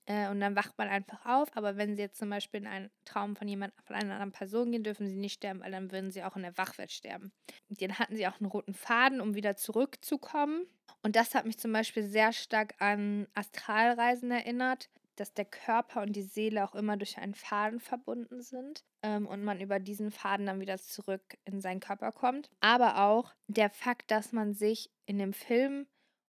[0.05, 1.55] äh, und dann wacht man einfach auf.
[1.55, 4.71] Aber wenn sie jetzt zum Beispiel in einen Traum von jemand, von einer anderen Person
[4.71, 7.31] gehen, dürfen sie nicht sterben, weil dann würden sie auch in der Wachwelt sterben.
[7.69, 10.65] Dann hatten sie auch einen roten Faden, um wieder zurückzukommen.
[11.03, 16.13] Und das hat mich zum Beispiel sehr stark an Astralreisen erinnert, dass der Körper und
[16.13, 20.45] die Seele auch immer durch einen Faden verbunden sind ähm, und man über diesen Faden
[20.45, 22.49] dann wieder zurück in seinen Körper kommt.
[22.59, 25.85] Aber auch der Fakt, dass man sich in dem Film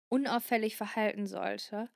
[0.09, 1.89] unauffällig verhalten sollte.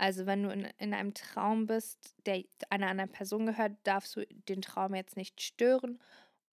[0.00, 4.26] Also wenn du in, in einem Traum bist, der einer anderen Person gehört, darfst du
[4.48, 6.00] den Traum jetzt nicht stören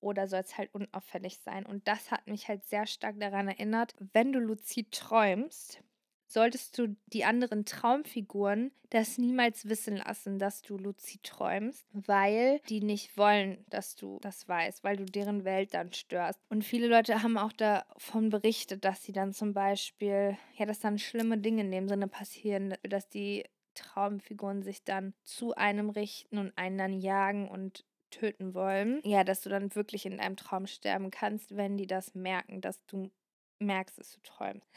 [0.02, 1.66] oder soll es halt unauffällig sein.
[1.66, 5.82] Und das hat mich halt sehr stark daran erinnert, wenn du luzid träumst,
[6.28, 12.82] solltest du die anderen Traumfiguren das niemals wissen lassen, dass du luzid träumst, weil die
[12.82, 16.40] nicht wollen, dass du das weißt, weil du deren Welt dann störst.
[16.50, 21.00] Und viele Leute haben auch davon berichtet, dass sie dann zum Beispiel, ja, dass dann
[21.00, 26.58] schlimme Dinge in dem Sinne passieren, dass die Traumfiguren sich dann zu einem richten und
[26.58, 29.02] einen dann jagen und töten wollen.
[29.04, 32.84] Ja, dass du dann wirklich in deinem Traum sterben kannst, wenn die das merken, dass
[32.86, 33.12] du
[33.60, 34.68] merkst, dass du träumst.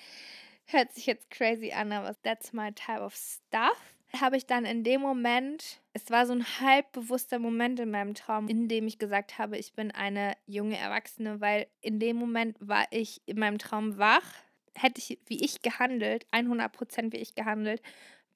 [0.70, 3.76] Hört sich jetzt crazy an, aber that's my type of stuff.
[4.20, 8.14] Habe ich dann in dem Moment, es war so ein halb bewusster Moment in meinem
[8.14, 12.56] Traum, in dem ich gesagt habe, ich bin eine junge Erwachsene, weil in dem Moment
[12.60, 14.34] war ich in meinem Traum wach.
[14.74, 17.82] Hätte ich wie ich gehandelt, 100% wie ich gehandelt,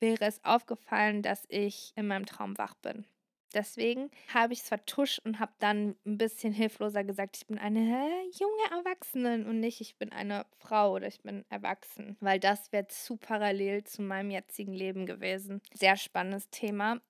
[0.01, 3.05] wäre es aufgefallen, dass ich in meinem Traum wach bin.
[3.55, 7.81] Deswegen habe ich es vertuscht und habe dann ein bisschen hilfloser gesagt, ich bin eine
[8.39, 12.89] junge Erwachsene und nicht, ich bin eine Frau oder ich bin erwachsen, weil das wäre
[12.89, 15.63] zu parallel zu meinem jetzigen Leben gewesen.
[15.73, 17.01] Sehr spannendes Thema.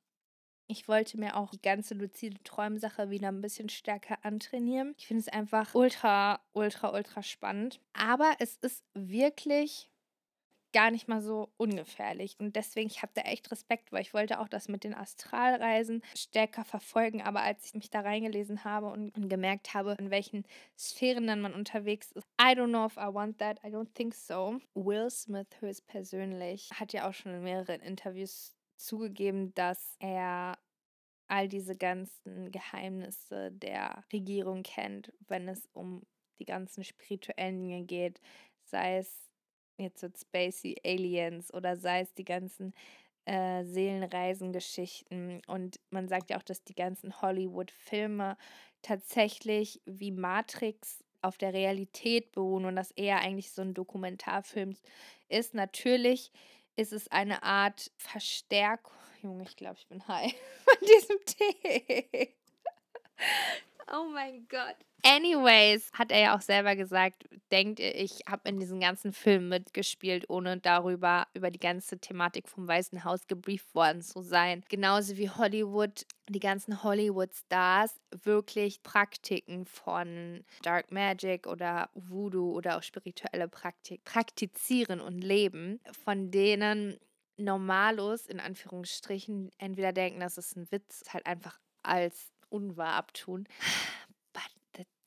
[0.67, 4.95] Ich wollte mir auch die ganze luzide Träumsache wieder ein bisschen stärker antrainieren.
[4.97, 7.81] Ich finde es einfach ultra, ultra, ultra spannend.
[7.93, 9.91] Aber es ist wirklich
[10.75, 12.37] gar nicht mal so ungefährlich.
[12.39, 16.03] Und deswegen, ich habe da echt Respekt, weil ich wollte auch das mit den Astralreisen
[16.15, 17.23] stärker verfolgen.
[17.23, 20.45] Aber als ich mich da reingelesen habe und, gemerkt habe, in welchen
[20.77, 24.15] Sphären dann man unterwegs ist, I don't know if I want that, I don't think
[24.15, 24.61] so.
[24.75, 30.59] Will Smith höchstpersönlich hat ja auch schon in mehreren Interviews zugegeben, dass er
[31.29, 36.03] all diese ganzen Geheimnisse der Regierung kennt, wenn es um
[36.39, 38.21] die ganzen spirituellen Dinge geht,
[38.65, 39.31] sei es
[39.79, 42.75] jetzt so Spacey Aliens oder sei es die ganzen
[43.27, 45.43] äh, Seelenreisengeschichten.
[45.47, 48.37] Und man sagt ja auch, dass die ganzen Hollywood-Filme
[48.83, 54.77] tatsächlich wie Matrix auf der Realität beruhen und dass eher eigentlich so ein Dokumentarfilm
[55.29, 55.55] ist.
[55.55, 56.31] Natürlich
[56.77, 58.93] ist es eine Art Verstärkung.
[59.23, 62.35] Junge, ich glaube, ich bin high von diesem Tee.
[63.93, 64.77] Oh mein Gott.
[65.07, 69.51] Anyways, hat er ja auch selber gesagt, denkt ihr, ich habe in diesen ganzen Filmen
[69.51, 74.65] mitgespielt, ohne darüber, über die ganze Thematik vom Weißen Haus gebrieft worden zu sein.
[74.71, 82.83] Genauso wie Hollywood, die ganzen Hollywood-Stars wirklich Praktiken von Dark Magic oder Voodoo oder auch
[82.83, 86.99] spirituelle Praktik praktizieren und leben, von denen
[87.37, 93.47] Normalos in Anführungsstrichen entweder denken, das ist ein Witz, halt einfach als unwahr abtun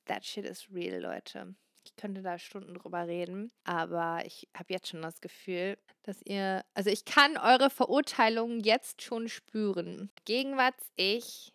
[0.08, 1.54] that shit is real, Leute.
[1.84, 6.64] Ich könnte da Stunden drüber reden, aber ich habe jetzt schon das Gefühl, dass ihr,
[6.74, 10.10] also ich kann eure Verurteilungen jetzt schon spüren.
[10.24, 11.54] Gegenwarts-Ich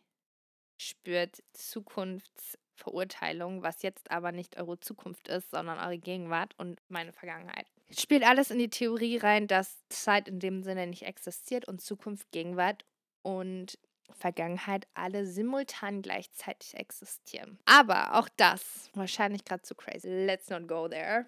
[0.77, 7.67] spürt Zukunftsverurteilung, was jetzt aber nicht eure Zukunft ist, sondern eure Gegenwart und meine Vergangenheit.
[7.91, 12.31] Spielt alles in die Theorie rein, dass Zeit in dem Sinne nicht existiert und Zukunft,
[12.31, 12.85] Gegenwart
[13.21, 13.77] und
[14.12, 17.58] Vergangenheit alle simultan gleichzeitig existieren.
[17.66, 20.08] Aber auch das, wahrscheinlich gerade zu crazy.
[20.08, 21.26] Let's not go there.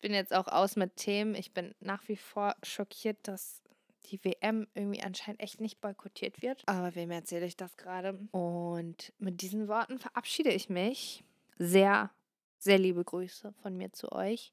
[0.00, 1.34] Bin jetzt auch aus mit Themen.
[1.34, 3.62] Ich bin nach wie vor schockiert, dass
[4.06, 6.62] die WM irgendwie anscheinend echt nicht boykottiert wird.
[6.66, 8.18] Aber wem erzähle ich das gerade?
[8.30, 11.24] Und mit diesen Worten verabschiede ich mich.
[11.58, 12.10] Sehr,
[12.58, 14.52] sehr liebe Grüße von mir zu euch.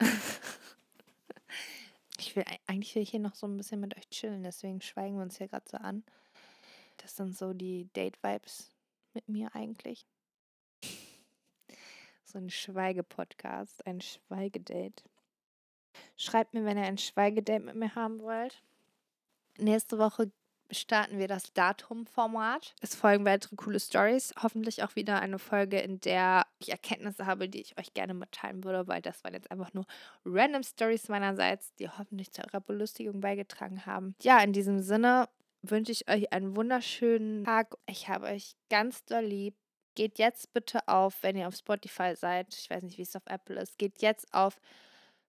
[2.18, 5.16] ich will eigentlich will ich hier noch so ein bisschen mit euch chillen, deswegen schweigen
[5.16, 6.02] wir uns hier gerade so an.
[7.02, 8.70] Das sind so die Date-Vibes
[9.14, 10.06] mit mir eigentlich.
[12.24, 15.02] So ein Schweigepodcast, ein Schweigedate.
[16.16, 18.62] Schreibt mir, wenn ihr ein Schweigedate mit mir haben wollt.
[19.58, 20.30] Nächste Woche
[20.70, 22.74] starten wir das Datum-Format.
[22.80, 24.32] Es folgen weitere coole Stories.
[24.40, 28.64] Hoffentlich auch wieder eine Folge, in der ich Erkenntnisse habe, die ich euch gerne mitteilen
[28.64, 29.86] würde, weil das waren jetzt einfach nur
[30.24, 34.14] random Stories meinerseits, die hoffentlich zu eurer Belustigung beigetragen haben.
[34.22, 35.28] Ja, in diesem Sinne,
[35.62, 37.76] wünsche ich euch einen wunderschönen Tag.
[37.86, 39.54] Ich habe euch ganz doll lieb.
[39.94, 42.54] Geht jetzt bitte auf, wenn ihr auf Spotify seid.
[42.54, 43.76] Ich weiß nicht, wie es auf Apple ist.
[43.78, 44.60] Geht jetzt auf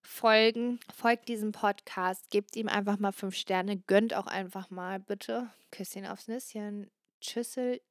[0.02, 0.80] Folgen.
[0.94, 2.30] Folgt diesem Podcast.
[2.30, 3.78] Gebt ihm einfach mal fünf Sterne.
[3.78, 5.50] Gönnt auch einfach mal, bitte.
[5.72, 6.92] Küsschen aufs Nüsschen.
[7.22, 7.82] Tschüsseldorf.